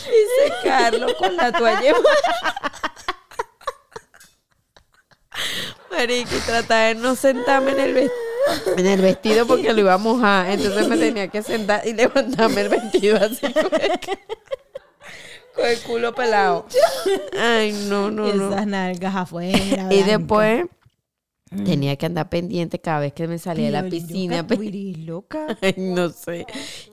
[0.10, 1.94] Y secarlo con la toalla.
[5.92, 9.94] Marica, y tratar de no sentarme en el, vestido, en el vestido porque lo iba
[9.94, 10.50] a mojar.
[10.50, 14.00] Entonces me tenía que sentar y levantarme el vestido así con el,
[15.56, 16.66] con el culo pelado.
[17.38, 18.52] Ay, no, no, y no.
[18.52, 19.88] esas nalgas afuera.
[19.92, 20.66] Y después
[21.50, 24.44] tenía que andar pendiente cada vez que me salía de la piscina.
[24.44, 25.58] loca, eres loca.
[25.62, 26.46] Ay, no sé.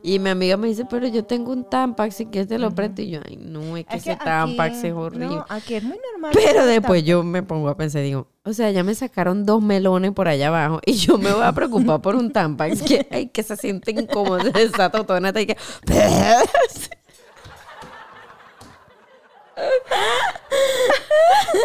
[0.03, 3.03] Y mi amiga me dice, pero yo tengo un Tampax, si quieres te lo presto.
[3.03, 5.27] Y yo, ay, no, es que Es ese Tampax es horrible.
[5.27, 6.33] No, aquí es muy normal.
[6.35, 9.45] Pero que después yo me pongo a pensar y digo, O sea, ya me sacaron
[9.45, 13.07] dos melones por allá abajo y yo me voy a preocupar por un tampax que,
[13.11, 15.57] ay, que se siente incómodo esa totona y que...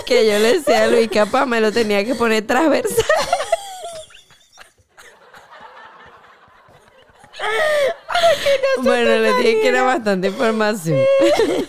[0.06, 3.06] que yo le decía a Luis capaz me lo tenía que poner transversal.
[8.84, 11.00] Bueno, le dije que era bastante información.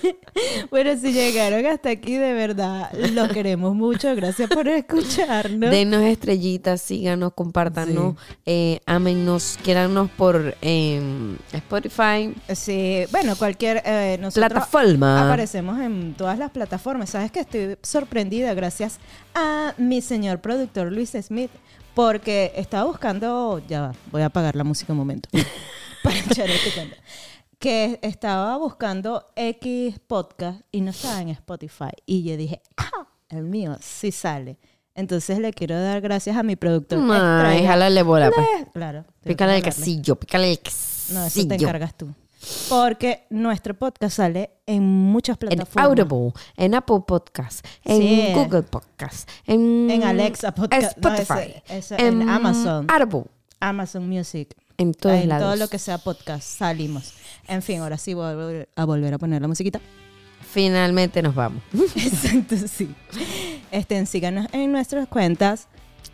[0.71, 4.15] bueno, si llegaron hasta aquí, de verdad, los queremos mucho.
[4.15, 5.71] Gracias por escucharnos.
[5.71, 8.17] Denos estrellitas, síganos, compártanos,
[8.47, 12.35] eh, ámennos, quiéranos por em, Spotify.
[12.55, 15.27] Sí, bueno, cualquier eh, plataforma.
[15.27, 17.11] Aparecemos en todas las plataformas.
[17.11, 18.99] Sabes que estoy sorprendida gracias
[19.35, 21.51] a mi señor productor Luis Smith
[21.95, 25.29] porque estaba buscando, ya va, voy a apagar la música un momento
[26.03, 26.97] para echar este cuento.
[27.59, 31.93] Que estaba buscando X podcast y no estaba en Spotify.
[32.07, 34.59] Y yo dije, ah, el mío sí sale.
[34.95, 36.99] Entonces le quiero dar gracias a mi productor.
[37.11, 38.31] Ay, jálale bola.
[38.31, 38.47] Pues.
[38.75, 39.05] Claro.
[39.23, 41.21] Pícale el casillo, pícale el casillo.
[41.21, 42.13] No, eso te encargas tú.
[42.69, 45.77] Porque nuestro podcast sale en muchas plataformas.
[45.77, 51.63] En Audible, en Apple Podcast, en Google Podcast, en, Alexa Podcast, Spotify,
[51.99, 53.25] en, Amazon, Audible,
[53.61, 54.57] Amazon Music.
[54.79, 57.13] En, todos en todo lo que sea podcast salimos.
[57.47, 59.81] En fin, ahora sí voy a volver a poner la musiquita.
[60.41, 61.63] Finalmente nos vamos.
[61.95, 62.93] Exacto, sí.
[63.71, 65.69] Estén, síganos en nuestras cuentas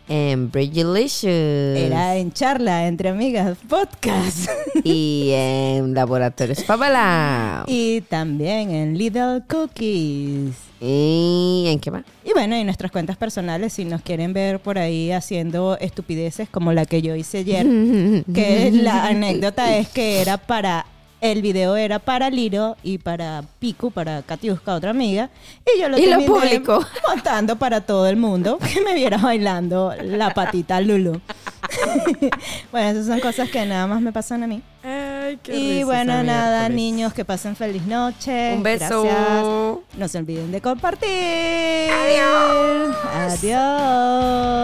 [0.09, 1.77] en Bridgelicious.
[1.77, 4.49] Era en charla entre amigas podcast.
[4.83, 7.63] y en Laboratorios Fabala.
[7.67, 10.55] Y también en Little Cookies.
[10.81, 12.03] ¿Y en qué más?
[12.25, 16.73] Y bueno, en nuestras cuentas personales, si nos quieren ver por ahí haciendo estupideces como
[16.73, 17.65] la que yo hice ayer,
[18.33, 20.85] que la anécdota es que era para
[21.21, 25.29] el video era para Liro y para Piku, para Katiuska, otra amiga.
[25.65, 26.19] Y yo lo, ¿Y lo
[27.07, 31.19] montando para todo el mundo que me viera bailando la patita Lulu.
[32.71, 34.61] bueno, esas son cosas que nada más me pasan a mí.
[34.83, 38.53] Ay, qué y bueno, nada, niños, que pasen feliz noche.
[38.55, 39.03] Un beso.
[39.03, 39.97] Gracias.
[39.97, 41.91] No se olviden de compartir.
[41.91, 42.95] Adiós.
[43.53, 44.59] Adiós.